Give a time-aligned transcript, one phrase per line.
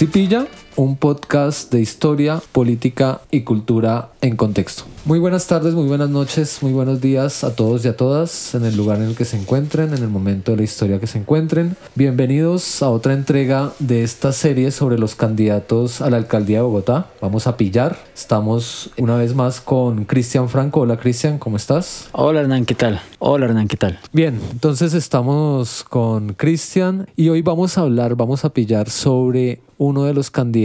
[0.00, 0.46] Cipilla,
[0.76, 4.84] un podcast de historia, política y cultura en contexto.
[5.04, 8.66] Muy buenas tardes, muy buenas noches, muy buenos días a todos y a todas en
[8.66, 11.18] el lugar en el que se encuentren, en el momento de la historia que se
[11.18, 11.74] encuentren.
[11.94, 17.06] Bienvenidos a otra entrega de esta serie sobre los candidatos a la alcaldía de Bogotá.
[17.20, 17.96] Vamos a pillar.
[18.14, 20.80] Estamos una vez más con Cristian Franco.
[20.80, 22.08] Hola Cristian, ¿cómo estás?
[22.12, 23.00] Hola Hernán, ¿qué tal?
[23.18, 23.98] Hola Hernán, ¿qué tal?
[24.12, 30.04] Bien, entonces estamos con Cristian y hoy vamos a hablar, vamos a pillar sobre uno
[30.04, 30.59] de los candidatos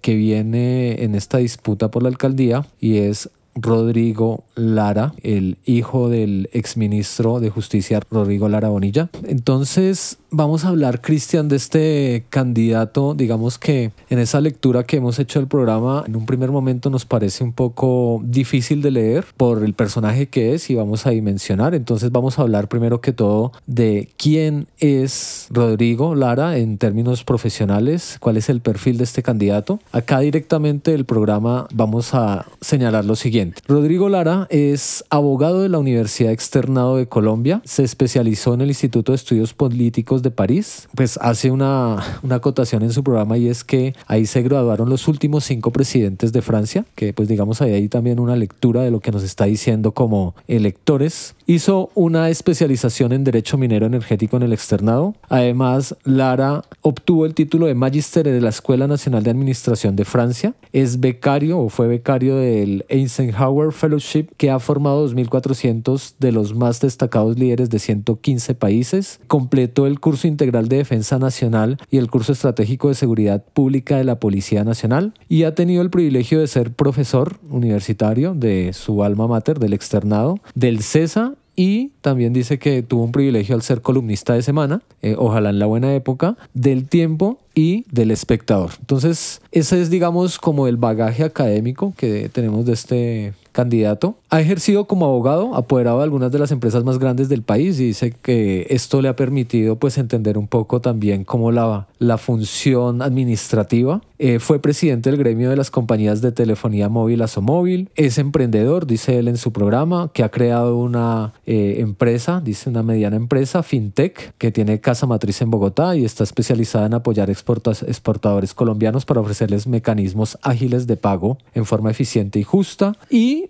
[0.00, 6.48] que viene en esta disputa por la alcaldía y es Rodrigo Lara, el hijo del
[6.52, 9.10] exministro de Justicia Rodrigo Lara Bonilla.
[9.26, 13.14] Entonces, vamos a hablar, Cristian, de este candidato.
[13.14, 17.04] Digamos que en esa lectura que hemos hecho del programa, en un primer momento nos
[17.04, 21.74] parece un poco difícil de leer por el personaje que es y vamos a dimensionar.
[21.74, 28.16] Entonces, vamos a hablar primero que todo de quién es Rodrigo Lara en términos profesionales,
[28.20, 29.80] cuál es el perfil de este candidato.
[29.92, 33.39] Acá directamente del programa vamos a señalar lo siguiente.
[33.66, 39.12] Rodrigo Lara es abogado de la Universidad Externado de Colombia, se especializó en el Instituto
[39.12, 43.64] de Estudios Políticos de París, pues hace una, una acotación en su programa y es
[43.64, 47.88] que ahí se graduaron los últimos cinco presidentes de Francia, que pues digamos ahí hay
[47.88, 51.34] también una lectura de lo que nos está diciendo como electores.
[51.46, 55.14] Hizo una especialización en Derecho Minero Energético en el Externado.
[55.28, 60.54] Además, Lara obtuvo el título de Magister de la Escuela Nacional de Administración de Francia.
[60.72, 66.54] Es becario o fue becario del Einstein Eisenhower Fellowship, que ha formado 2.400 de los
[66.54, 69.20] más destacados líderes de 115 países.
[69.26, 74.04] Completó el curso integral de defensa nacional y el curso estratégico de seguridad pública de
[74.04, 79.26] la Policía Nacional y ha tenido el privilegio de ser profesor universitario de su alma
[79.26, 84.32] mater, del externado, del CESA y también dice que tuvo un privilegio al ser columnista
[84.32, 88.70] de semana, eh, ojalá en la buena época, del tiempo y del espectador.
[88.80, 94.14] Entonces, ese es, digamos, como el bagaje académico que tenemos de este candidato.
[94.30, 97.88] Ha ejercido como abogado, apoderado de algunas de las empresas más grandes del país y
[97.88, 103.02] dice que esto le ha permitido pues entender un poco también cómo la, la función
[103.02, 104.00] administrativa.
[104.18, 107.90] Eh, fue presidente del gremio de las compañías de telefonía móvil Asomóvil.
[107.96, 112.82] Es emprendedor, dice él en su programa, que ha creado una eh, empresa, dice una
[112.82, 118.54] mediana empresa, FinTech, que tiene casa matriz en Bogotá y está especializada en apoyar exportadores
[118.54, 122.96] colombianos para ofrecerles mecanismos ágiles de pago en forma eficiente y justa.
[123.10, 123.49] Y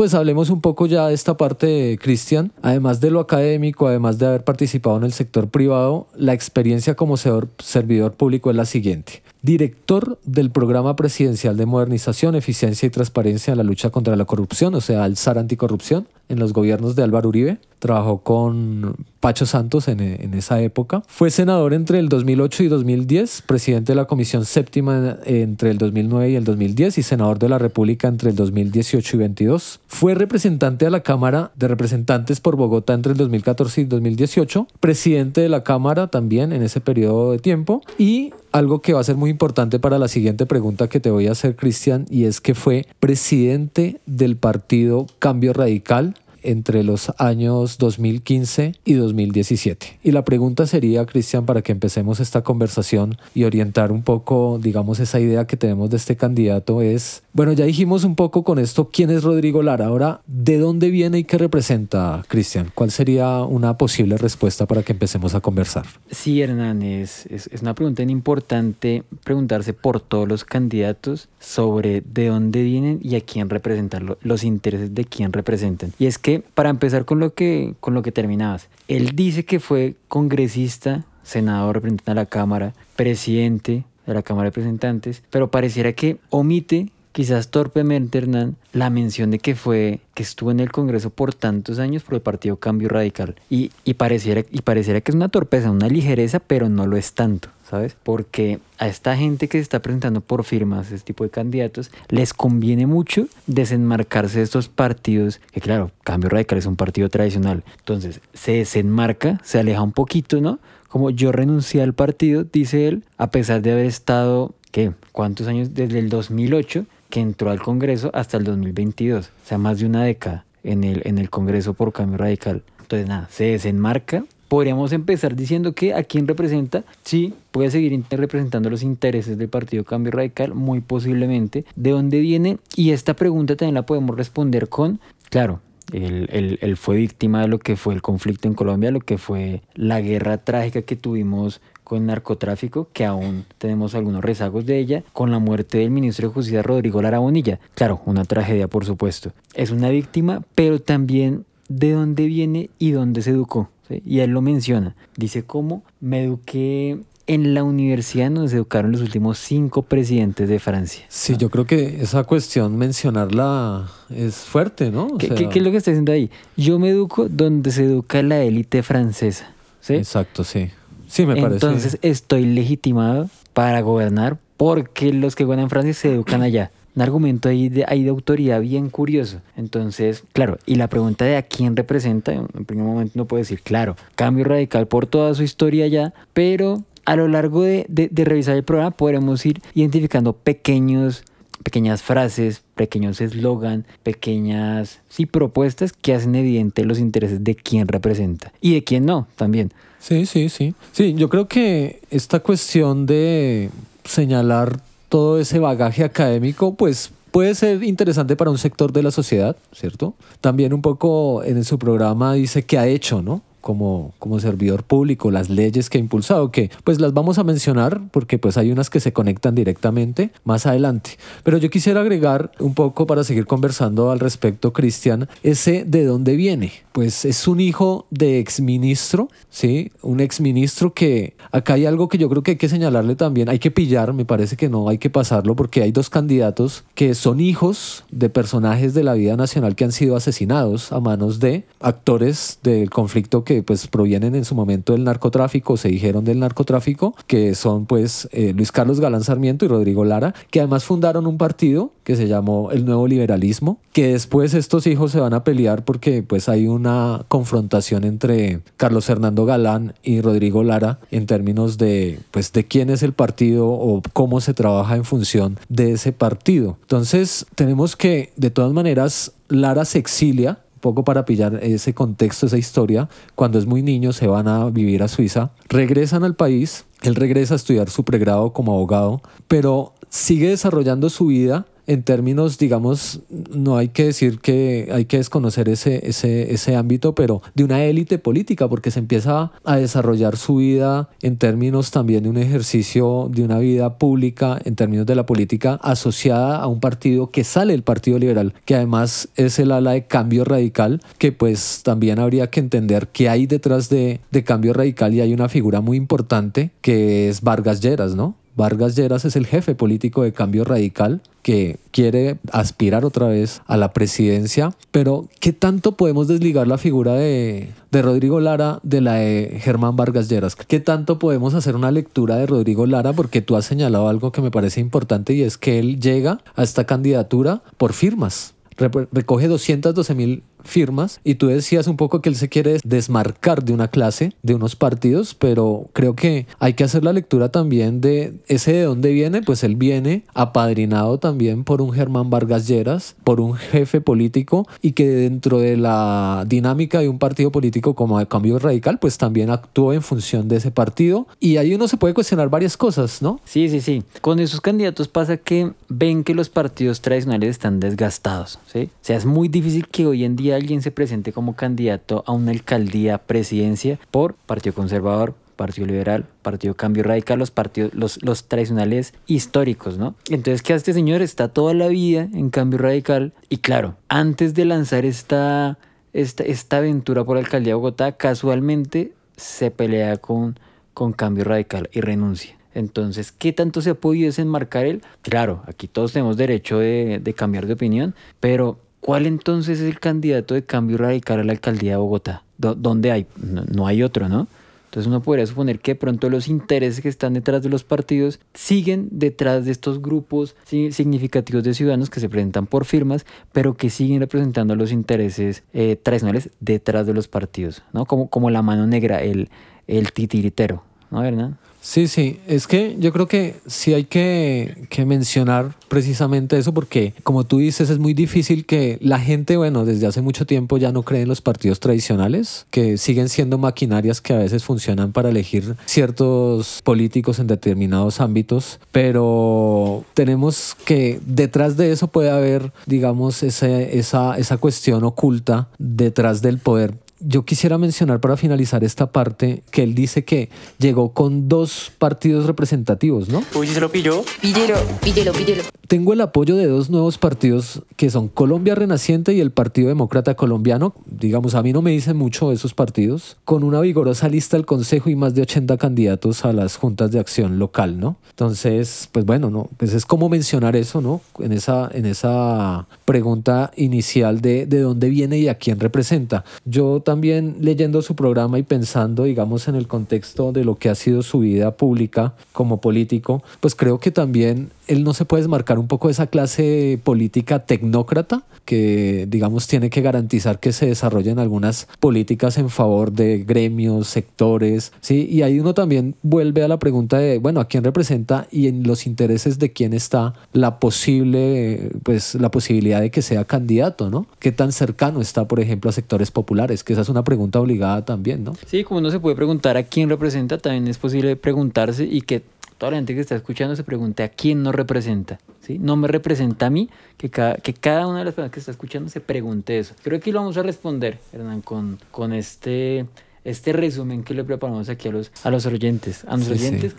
[0.00, 2.52] pues hablemos un poco ya de esta parte Cristian.
[2.62, 7.18] Además de lo académico, además de haber participado en el sector privado, la experiencia como
[7.18, 13.58] servidor público es la siguiente director del Programa Presidencial de Modernización, Eficiencia y Transparencia en
[13.58, 17.58] la lucha contra la corrupción, o sea, alzar anticorrupción en los gobiernos de Álvaro Uribe.
[17.78, 21.02] Trabajó con Pacho Santos en, en, esa época.
[21.08, 26.30] Fue senador entre el 2008 y 2010, presidente de la Comisión Séptima entre el 2009
[26.30, 29.80] y el 2010 y senador de la República entre el 2018 y 2022.
[29.92, 35.40] Fue representante a la Cámara de Representantes por Bogotá entre el 2014 y 2018, presidente
[35.40, 39.16] de la Cámara también en ese periodo de tiempo y algo que va a ser
[39.16, 42.54] muy importante para la siguiente pregunta que te voy a hacer, Cristian, y es que
[42.54, 50.00] fue presidente del partido Cambio Radical entre los años 2015 y 2017.
[50.02, 55.00] Y la pregunta sería, Cristian, para que empecemos esta conversación y orientar un poco, digamos,
[55.00, 58.90] esa idea que tenemos de este candidato es, bueno, ya dijimos un poco con esto
[58.92, 59.86] quién es Rodrigo Lara.
[59.86, 62.70] Ahora, ¿de dónde viene y qué representa, Cristian?
[62.74, 65.86] ¿Cuál sería una posible respuesta para que empecemos a conversar?
[66.10, 72.28] Sí, Hernán, es, es, es una pregunta importante preguntarse por todos los candidatos sobre de
[72.28, 75.92] dónde vienen y a quién representan, los intereses de quién representan.
[75.98, 79.60] Y es que para empezar con lo que, con lo que terminabas, él dice que
[79.60, 85.92] fue congresista, senador, representante de la Cámara, presidente de la Cámara de Representantes, pero pareciera
[85.92, 91.10] que omite quizás torpemente Hernán, la mención de que fue, que estuvo en el Congreso
[91.10, 93.36] por tantos años por el Partido Cambio Radical.
[93.48, 97.12] Y, y, pareciera, y pareciera que es una torpeza, una ligereza, pero no lo es
[97.12, 97.48] tanto.
[97.70, 97.96] ¿sabes?
[98.02, 102.34] Porque a esta gente que se está presentando por firmas, este tipo de candidatos, les
[102.34, 108.20] conviene mucho desenmarcarse de estos partidos, que claro, Cambio Radical es un partido tradicional, entonces
[108.34, 110.58] se desenmarca, se aleja un poquito, ¿no?
[110.88, 114.90] Como yo renuncié al partido, dice él, a pesar de haber estado, ¿qué?
[115.12, 115.72] ¿Cuántos años?
[115.72, 120.04] Desde el 2008 que entró al Congreso hasta el 2022, o sea, más de una
[120.04, 122.62] década en el, en el Congreso por Cambio Radical.
[122.80, 124.24] Entonces, nada, se desenmarca.
[124.48, 129.84] Podríamos empezar diciendo que a quién representa, sí, puede seguir representando los intereses del Partido
[129.84, 134.98] Cambio Radical, muy posiblemente, de dónde viene, y esta pregunta también la podemos responder con,
[135.28, 135.60] claro,
[135.92, 139.62] él, él, fue víctima de lo que fue el conflicto en Colombia, lo que fue
[139.74, 145.02] la guerra trágica que tuvimos con el narcotráfico, que aún tenemos algunos rezagos de ella,
[145.12, 147.58] con la muerte del ministro de Justicia Rodrigo Lara Bonilla.
[147.74, 149.32] Claro, una tragedia, por supuesto.
[149.54, 153.70] Es una víctima, pero también de dónde viene y dónde se educó.
[153.88, 154.94] Y él lo menciona.
[155.16, 160.60] Dice cómo me eduqué en la universidad donde se educaron los últimos cinco presidentes de
[160.60, 161.04] Francia.
[161.08, 165.18] Sí, yo creo que esa cuestión mencionarla es fuerte, ¿no?
[165.18, 166.30] ¿Qué, ¿qué, es lo que está diciendo ahí?
[166.56, 169.52] Yo me educo donde se educa la élite francesa.
[169.80, 169.94] ¿sí?
[169.94, 170.70] Exacto, sí.
[171.10, 171.66] Sí, me parece.
[171.66, 176.70] Entonces estoy legitimado para gobernar porque los que gobiernan Francia se educan allá.
[176.94, 179.40] Un argumento ahí de, ahí de autoridad bien curioso.
[179.56, 183.60] Entonces, claro, y la pregunta de a quién representa, en primer momento no puedo decir,
[183.62, 188.56] claro, cambio radical por toda su historia ya, pero a lo largo de, de, revisar
[188.56, 191.24] el programa podremos ir identificando pequeños
[191.62, 198.52] pequeñas frases, pequeños eslogan, pequeñas sí, propuestas que hacen evidente los intereses de quién representa
[198.60, 199.72] y de quién no también.
[199.98, 200.74] Sí, sí, sí.
[200.92, 203.70] Sí, yo creo que esta cuestión de
[204.04, 209.56] señalar todo ese bagaje académico, pues puede ser interesante para un sector de la sociedad,
[209.72, 210.14] ¿cierto?
[210.40, 213.42] También un poco en su programa dice que ha hecho, ¿no?
[213.60, 218.00] Como, como servidor público, las leyes que ha impulsado, que pues las vamos a mencionar
[218.10, 221.18] porque pues hay unas que se conectan directamente más adelante.
[221.44, 226.36] Pero yo quisiera agregar un poco para seguir conversando al respecto, Cristian, ese de dónde
[226.36, 226.72] viene.
[226.92, 229.92] Pues es un hijo de exministro, ¿sí?
[230.02, 233.58] Un exministro que acá hay algo que yo creo que hay que señalarle también, hay
[233.58, 237.40] que pillar, me parece que no hay que pasarlo porque hay dos candidatos que son
[237.40, 242.58] hijos de personajes de la vida nacional que han sido asesinados a manos de actores
[242.62, 247.54] del conflicto que pues provienen en su momento del narcotráfico, se dijeron del narcotráfico, que
[247.54, 251.92] son pues eh, Luis Carlos Galán Sarmiento y Rodrigo Lara, que además fundaron un partido
[252.04, 256.22] que se llamó el Nuevo Liberalismo, que después estos hijos se van a pelear porque
[256.22, 262.52] pues hay una confrontación entre Carlos Fernando Galán y Rodrigo Lara en términos de pues
[262.52, 266.78] de quién es el partido o cómo se trabaja en función de ese partido.
[266.82, 272.58] Entonces tenemos que de todas maneras Lara se exilia poco para pillar ese contexto, esa
[272.58, 277.14] historia, cuando es muy niño se van a vivir a Suiza, regresan al país, él
[277.14, 283.22] regresa a estudiar su pregrado como abogado, pero sigue desarrollando su vida en términos, digamos,
[283.52, 287.82] no hay que decir que hay que desconocer ese, ese, ese ámbito, pero de una
[287.82, 293.28] élite política, porque se empieza a desarrollar su vida en términos también de un ejercicio
[293.32, 297.72] de una vida pública, en términos de la política asociada a un partido que sale
[297.72, 302.50] del Partido Liberal, que además es el ala de cambio radical, que pues también habría
[302.50, 306.70] que entender que hay detrás de, de cambio radical y hay una figura muy importante
[306.82, 308.36] que es Vargas Lleras, ¿no?
[308.56, 313.76] Vargas Lleras es el jefe político de Cambio Radical que quiere aspirar otra vez a
[313.76, 319.14] la presidencia, pero ¿qué tanto podemos desligar la figura de, de Rodrigo Lara de la
[319.14, 320.56] de Germán Vargas Lleras?
[320.56, 323.12] ¿Qué tanto podemos hacer una lectura de Rodrigo Lara?
[323.12, 326.62] Porque tú has señalado algo que me parece importante y es que él llega a
[326.62, 328.54] esta candidatura por firmas
[328.88, 333.72] recoge 212 mil firmas y tú decías un poco que él se quiere desmarcar de
[333.72, 338.34] una clase, de unos partidos, pero creo que hay que hacer la lectura también de
[338.46, 343.40] ese de dónde viene, pues él viene apadrinado también por un Germán Vargas Lleras, por
[343.40, 348.28] un jefe político y que dentro de la dinámica de un partido político como el
[348.28, 352.14] Cambio Radical, pues también actuó en función de ese partido y ahí uno se puede
[352.14, 353.40] cuestionar varias cosas, ¿no?
[353.44, 354.02] Sí, sí, sí.
[354.20, 358.90] Con esos candidatos pasa que ven que los partidos tradicionales están desgastados, ¿sí?
[358.92, 362.32] O sea, es muy difícil que hoy en día alguien se presente como candidato a
[362.32, 368.48] una alcaldía, presidencia por Partido Conservador, Partido Liberal, Partido Cambio Radical, los partidos, los, los
[368.48, 370.14] tradicionales históricos, ¿no?
[370.30, 374.64] Entonces, que este señor está toda la vida en Cambio Radical y claro, antes de
[374.64, 375.76] lanzar esta,
[376.14, 380.58] esta, esta aventura por la alcaldía de Bogotá, casualmente se pelea con,
[380.94, 382.56] con Cambio Radical y renuncia.
[382.72, 385.02] Entonces, ¿qué tanto se ha podido desenmarcar él?
[385.20, 389.98] Claro, aquí todos tenemos derecho de, de cambiar de opinión, pero ¿Cuál entonces es el
[389.98, 392.44] candidato de cambio radical a la alcaldía de Bogotá?
[392.58, 393.26] ¿Dónde hay?
[393.36, 394.46] No, hay otro, ¿no?
[394.86, 399.08] Entonces uno podría suponer que pronto los intereses que están detrás de los partidos siguen
[399.12, 404.20] detrás de estos grupos significativos de ciudadanos que se presentan por firmas, pero que siguen
[404.20, 408.04] representando los intereses eh, tradicionales detrás de los partidos, ¿no?
[408.04, 409.48] Como, como la mano negra, el,
[409.86, 411.52] el titiritero, ¿no, verdad?
[411.82, 417.14] Sí, sí, es que yo creo que sí hay que, que, mencionar precisamente eso porque
[417.22, 420.92] como tú dices es muy difícil que la gente, bueno, desde hace mucho tiempo ya
[420.92, 425.30] no cree en los partidos tradicionales, que siguen siendo maquinarias que a veces funcionan para
[425.30, 433.42] elegir ciertos políticos en determinados ámbitos, pero tenemos que detrás de eso puede haber, digamos,
[433.42, 439.82] esa, esa cuestión oculta detrás del poder yo quisiera mencionar para finalizar esta parte que
[439.82, 440.48] él dice que
[440.78, 443.42] llegó con dos partidos representativos, ¿no?
[443.54, 444.24] Uy, se lo pilló.
[444.40, 445.62] Píllelo, píllelo, píllelo.
[445.90, 450.36] Tengo el apoyo de dos nuevos partidos que son Colombia Renaciente y el Partido Demócrata
[450.36, 450.94] Colombiano.
[451.04, 455.10] Digamos, a mí no me dicen mucho esos partidos, con una vigorosa lista del Consejo
[455.10, 458.18] y más de 80 candidatos a las juntas de acción local, ¿no?
[458.30, 461.22] Entonces, pues bueno, no, pues es como mencionar eso, ¿no?
[461.40, 466.44] En esa, en esa pregunta inicial de, de dónde viene y a quién representa.
[466.64, 470.94] Yo también leyendo su programa y pensando, digamos, en el contexto de lo que ha
[470.94, 475.79] sido su vida pública como político, pues creo que también él no se puede desmarcar
[475.80, 481.88] un poco esa clase política tecnócrata que, digamos, tiene que garantizar que se desarrollen algunas
[481.98, 485.26] políticas en favor de gremios, sectores, ¿sí?
[485.28, 488.84] Y ahí uno también vuelve a la pregunta de, bueno, ¿a quién representa y en
[488.84, 494.26] los intereses de quién está la posible, pues, la posibilidad de que sea candidato, ¿no?
[494.38, 496.84] ¿Qué tan cercano está, por ejemplo, a sectores populares?
[496.84, 498.54] Que esa es una pregunta obligada también, ¿no?
[498.66, 502.42] Sí, como uno se puede preguntar a quién representa, también es posible preguntarse y que
[502.80, 505.38] toda la gente que está escuchando se pregunte a quién nos representa.
[505.60, 505.78] ¿sí?
[505.78, 508.72] No me representa a mí, que cada, que cada una de las personas que está
[508.72, 509.94] escuchando se pregunte eso.
[510.02, 513.04] Creo que aquí lo vamos a responder, Hernán, con, con este
[513.44, 516.24] este resumen que le preparamos aquí a los, a los oyentes.
[516.26, 516.94] A los Sí, oyentes.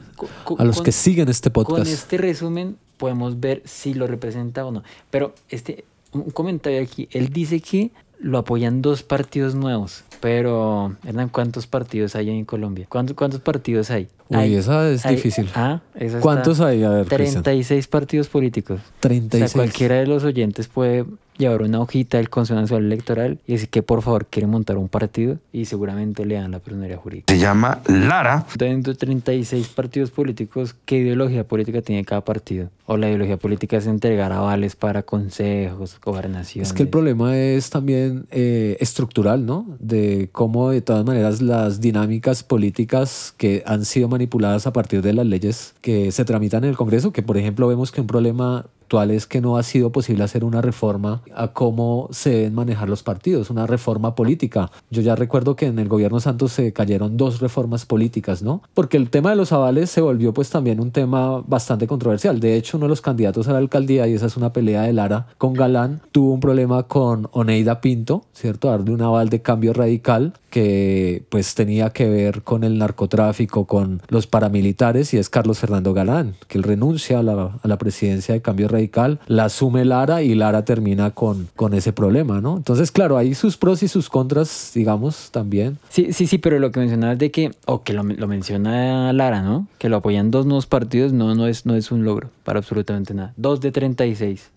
[0.58, 1.92] A los con- que siguen este Con podcast.
[1.92, 4.84] este resumen podemos ver si lo representa o no.
[5.10, 5.84] Pero este,
[6.14, 10.04] un comentario aquí, él dice que lo apoyan dos partidos nuevos.
[10.22, 12.86] Pero, Hernán, ¿cuántos partidos hay en Colombia?
[12.88, 14.08] ¿Cuántos, cuántos partidos hay?
[14.30, 15.50] Uy, Hay- esa es hay- difícil.
[15.56, 16.84] ah, esa ¿Cuántos hay?
[16.84, 17.44] A ver, Cristian.
[17.44, 18.80] 36 partidos políticos.
[18.80, 19.52] O 36.
[19.52, 21.06] sea, cualquiera de los oyentes puede
[21.38, 24.90] llevar una hojita del Consejo Nacional Electoral y decir que por favor quiere montar un
[24.90, 27.34] partido y seguramente le dan la personería jurídica.
[27.34, 28.46] Se llama Lara.
[28.56, 32.70] Dentro de 36 partidos políticos, ¿qué ideología política tiene cada partido?
[32.86, 36.70] O la ideología política es entregar avales para consejos, gobernaciones.
[36.70, 39.66] Es que el problema es también eh, estructural, ¿no?
[39.80, 45.14] De cómo de todas maneras las dinámicas políticas que han sido manipuladas a partir de
[45.14, 48.66] las leyes que se tramitan en el Congreso, que por ejemplo vemos que un problema
[48.92, 52.90] actual es que no ha sido posible hacer una reforma a cómo se deben manejar
[52.90, 54.70] los partidos, una reforma política.
[54.90, 58.62] Yo ya recuerdo que en el gobierno Santos se cayeron dos reformas políticas, ¿no?
[58.74, 62.42] Porque el tema de los avales se volvió pues también un tema bastante controversial.
[62.42, 64.92] De hecho, uno de los candidatos a la alcaldía, y esa es una pelea de
[64.92, 68.68] Lara con Galán, tuvo un problema con Oneida Pinto, ¿cierto?
[68.68, 74.02] Darle un aval de cambio radical que pues tenía que ver con el narcotráfico, con
[74.10, 78.36] los paramilitares y es Carlos Fernando Galán, que él renuncia a la, a la presidencia
[78.36, 78.81] de cambio radical,
[79.28, 82.58] la asume Lara y Lara termina con, con ese problema, ¿no?
[82.58, 85.78] Entonces, claro, hay sus pros y sus contras, digamos, también.
[85.90, 89.42] Sí, sí, sí, pero lo que mencionabas de que, o que lo, lo menciona Lara,
[89.42, 89.68] ¿no?
[89.78, 93.14] Que lo apoyan dos nuevos partidos, no, no es, no es un logro para absolutamente
[93.14, 93.34] nada.
[93.38, 94.52] Dos de 36.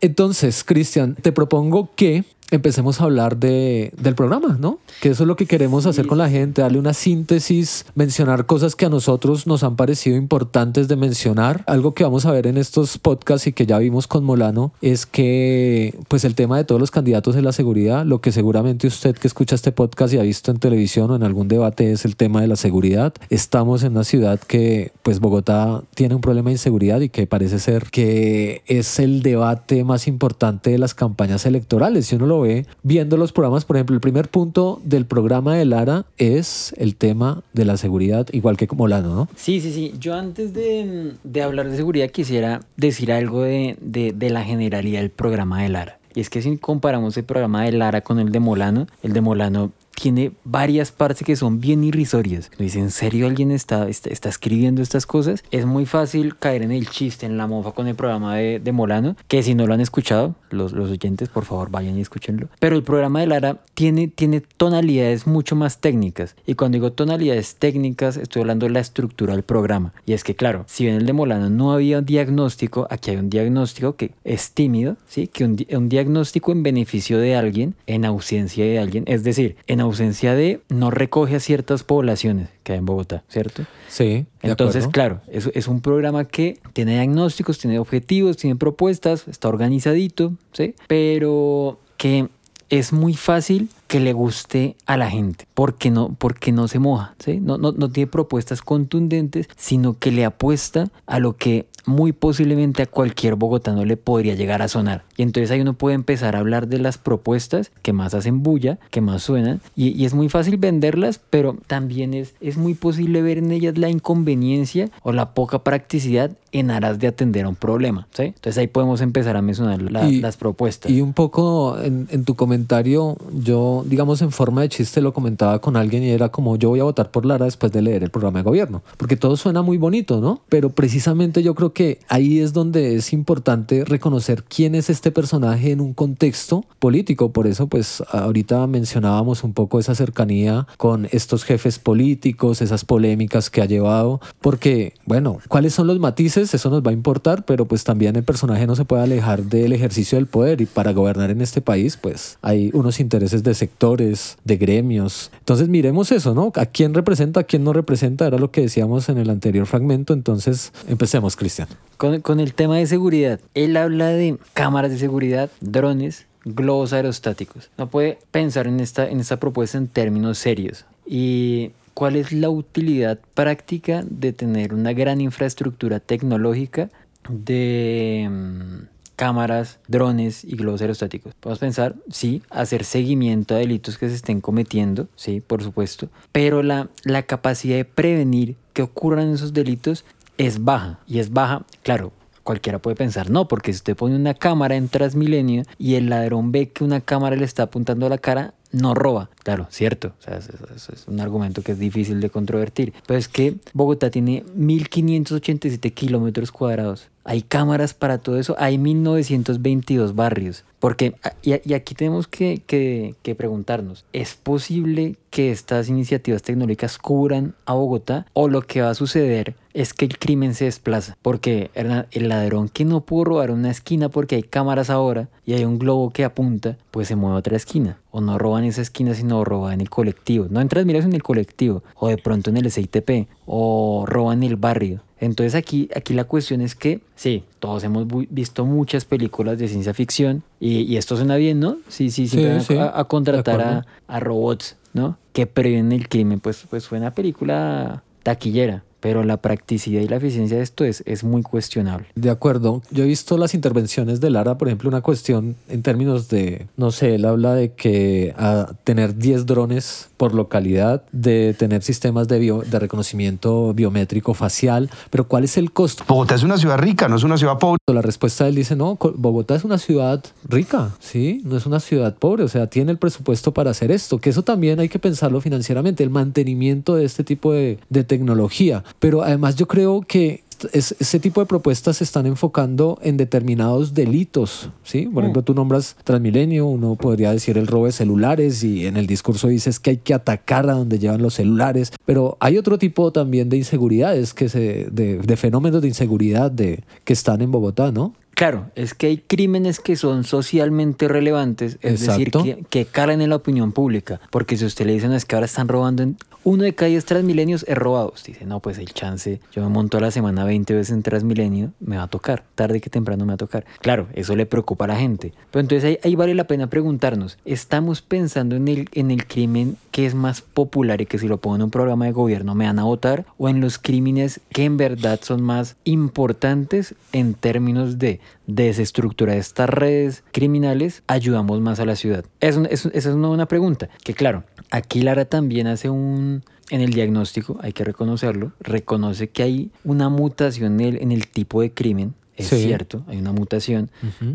[0.00, 2.24] Entonces, Cristian, te propongo que
[2.56, 4.78] empecemos a hablar de, del programa, ¿no?
[5.00, 8.76] Que eso es lo que queremos hacer con la gente, darle una síntesis, mencionar cosas
[8.76, 11.64] que a nosotros nos han parecido importantes de mencionar.
[11.66, 15.06] Algo que vamos a ver en estos podcasts y que ya vimos con Molano es
[15.06, 19.16] que, pues, el tema de todos los candidatos de la seguridad, lo que seguramente usted
[19.16, 22.16] que escucha este podcast y ha visto en televisión o en algún debate es el
[22.16, 23.14] tema de la seguridad.
[23.30, 27.58] Estamos en una ciudad que, pues, Bogotá tiene un problema de inseguridad y que parece
[27.58, 32.06] ser que es el debate más importante de las campañas electorales.
[32.06, 32.43] Si uno lo
[32.82, 37.42] viendo los programas, por ejemplo, el primer punto del programa de Lara es el tema
[37.52, 39.28] de la seguridad, igual que Molano, ¿no?
[39.36, 39.94] Sí, sí, sí.
[39.98, 45.00] Yo antes de, de hablar de seguridad quisiera decir algo de, de, de la generalidad
[45.00, 45.98] del programa de Lara.
[46.14, 49.20] Y es que si comparamos el programa de Lara con el de Molano, el de
[49.20, 52.50] Molano tiene varias partes que son bien irrisorias.
[52.58, 55.44] Dice, ¿en serio alguien está, está, está escribiendo estas cosas?
[55.50, 58.72] Es muy fácil caer en el chiste, en la mofa con el programa de, de
[58.72, 62.48] Molano, que si no lo han escuchado, los, los oyentes, por favor, vayan y escúchenlo.
[62.58, 66.36] Pero el programa de Lara tiene, tiene tonalidades mucho más técnicas.
[66.46, 69.92] Y cuando digo tonalidades técnicas, estoy hablando de la estructura del programa.
[70.06, 73.16] Y es que, claro, si bien el de Molano no había un diagnóstico, aquí hay
[73.16, 75.28] un diagnóstico que es tímido, ¿sí?
[75.28, 79.80] Que un, un diagnóstico en beneficio de alguien, en ausencia de alguien, es decir, en
[79.84, 83.64] ausencia de no recoge a ciertas poblaciones que hay en Bogotá, ¿cierto?
[83.88, 84.04] Sí.
[84.04, 84.92] de Entonces, acuerdo.
[84.92, 90.74] claro, es, es un programa que tiene diagnósticos, tiene objetivos, tiene propuestas, está organizadito, ¿sí?
[90.88, 92.28] Pero que
[92.70, 97.14] es muy fácil que le guste a la gente, porque no, porque no se moja,
[97.18, 97.40] ¿sí?
[97.40, 102.82] No, no, no tiene propuestas contundentes, sino que le apuesta a lo que muy posiblemente
[102.82, 105.04] a cualquier bogotano le podría llegar a sonar.
[105.16, 108.78] Y entonces ahí uno puede empezar a hablar de las propuestas que más hacen bulla,
[108.90, 113.38] que más suenan, y, es muy fácil venderlas, pero también es, es muy posible ver
[113.38, 118.06] en ellas la inconveniencia o la poca practicidad en aras de atender a un problema.
[118.12, 118.24] ¿sí?
[118.24, 120.90] Entonces ahí podemos empezar a mencionar las propuestas.
[120.90, 125.60] Y un poco en, en, tu comentario, yo digamos en forma de chiste lo comentaba
[125.60, 128.10] con alguien y era como yo voy a votar por Lara después de leer el
[128.10, 130.42] programa de gobierno, porque todo suena muy bonito, ¿no?
[130.48, 135.70] Pero precisamente yo creo que ahí es donde es importante reconocer quién es este personaje
[135.70, 137.32] en un contexto político.
[137.32, 143.50] Por eso pues ahorita mencionábamos un poco esa cercanía con estos jefes políticos, esas polémicas
[143.50, 146.54] que ha llevado, porque bueno, ¿cuáles son los matices?
[146.54, 149.72] eso nos va a importar, pero pues también el personaje no se puede alejar del
[149.72, 154.36] ejercicio del poder y para gobernar en este país pues hay unos intereses de sectores,
[154.44, 155.30] de gremios.
[155.38, 156.52] Entonces miremos eso, ¿no?
[156.56, 158.26] ¿A quién representa, a quién no representa?
[158.26, 161.68] Era lo que decíamos en el anterior fragmento, entonces empecemos, Cristian.
[161.96, 167.70] Con, con el tema de seguridad, él habla de cámaras de seguridad, drones, globos aerostáticos.
[167.78, 170.84] No puede pensar en esta, en esta propuesta en términos serios.
[171.06, 176.90] Y ¿Cuál es la utilidad práctica de tener una gran infraestructura tecnológica
[177.28, 181.34] de mm, cámaras, drones y globos aerostáticos?
[181.34, 186.62] Podemos pensar, sí, hacer seguimiento a delitos que se estén cometiendo, sí, por supuesto, pero
[186.62, 190.04] la, la capacidad de prevenir que ocurran esos delitos
[190.38, 190.98] es baja.
[191.06, 194.88] Y es baja, claro, cualquiera puede pensar, no, porque si usted pone una cámara en
[194.88, 198.94] Transmilenio y el ladrón ve que una cámara le está apuntando a la cara, no
[198.94, 199.30] roba.
[199.42, 200.12] Claro, cierto.
[200.18, 202.92] O sea, es un argumento que es difícil de controvertir.
[203.06, 207.08] Pero es que Bogotá tiene 1587 kilómetros cuadrados.
[207.24, 208.54] Hay cámaras para todo eso.
[208.58, 210.64] Hay 1922 barrios.
[210.84, 218.26] Porque, y, aquí tenemos que, preguntarnos, ¿es posible que estas iniciativas tecnológicas cubran a Bogotá?
[218.34, 221.16] ¿O lo que va a suceder es que el crimen se desplaza?
[221.22, 225.64] Porque el ladrón que no pudo robar una esquina porque hay cámaras ahora y hay
[225.64, 227.96] un globo que apunta, pues se mueve a otra esquina.
[228.10, 230.48] O no roban esa esquina, sino roban en el colectivo.
[230.50, 231.82] No entras, miras en el colectivo.
[231.94, 233.26] O de pronto en el SITP.
[233.46, 235.00] O roban el barrio.
[235.24, 239.94] Entonces aquí, aquí la cuestión es que, sí, todos hemos visto muchas películas de ciencia
[239.94, 241.78] ficción y, esto suena bien, ¿no?
[241.88, 242.44] Sí, sí, sí,
[242.78, 245.18] a, contratar a, robots, ¿no?
[245.32, 250.16] Que previenen el crimen, pues, pues fue una película taquillera pero la practicidad y la
[250.16, 252.06] eficiencia de esto es, es muy cuestionable.
[252.14, 252.80] De acuerdo.
[252.90, 256.90] Yo he visto las intervenciones de Lara, por ejemplo, una cuestión en términos de, no
[256.90, 262.38] sé, él habla de que a tener 10 drones por localidad, de tener sistemas de,
[262.38, 266.02] bio, de reconocimiento biométrico facial, pero ¿cuál es el costo?
[266.08, 267.76] Bogotá es una ciudad rica, no es una ciudad pobre.
[267.92, 271.42] La respuesta de él dice, no, Bogotá es una ciudad rica, ¿sí?
[271.44, 274.44] No es una ciudad pobre, o sea, tiene el presupuesto para hacer esto, que eso
[274.44, 278.82] también hay que pensarlo financieramente, el mantenimiento de este tipo de, de tecnología.
[278.98, 284.70] Pero además yo creo que ese tipo de propuestas se están enfocando en determinados delitos,
[284.82, 285.06] ¿sí?
[285.06, 285.44] Por ejemplo, mm.
[285.44, 289.78] tú nombras Transmilenio, uno podría decir el robo de celulares y en el discurso dices
[289.78, 293.56] que hay que atacar a donde llevan los celulares, pero hay otro tipo también de
[293.58, 298.14] inseguridades, que se, de, de fenómenos de inseguridad de, que están en Bogotá, ¿no?
[298.34, 303.30] Claro, es que hay crímenes que son socialmente relevantes, es decir, que, que calan en
[303.30, 304.20] la opinión pública.
[304.30, 307.04] Porque si usted le dicen es que ahora están robando en uno de cada diez
[307.04, 308.12] Transmilenios es robado.
[308.24, 311.72] Dice, no, pues el chance, yo me monto a la semana 20 veces en Transmilenio,
[311.80, 313.64] me va a tocar, tarde que temprano me va a tocar.
[313.80, 315.32] Claro, eso le preocupa a la gente.
[315.50, 320.06] Pero entonces ahí, vale la pena preguntarnos, ¿estamos pensando en el, en el crimen que
[320.06, 322.78] es más popular y que si lo pongo en un programa de gobierno me van
[322.78, 323.26] a votar?
[323.38, 329.70] ¿O en los crímenes que en verdad son más importantes en términos de desestructurar estas
[329.70, 332.24] redes criminales, ayudamos más a la ciudad?
[332.40, 336.33] esa es una buena pregunta, que claro, aquí Lara también hace un,
[336.70, 341.28] en el diagnóstico, hay que reconocerlo, reconoce que hay una mutación en el, en el
[341.28, 343.90] tipo de crimen, es cierto, hay una mutación,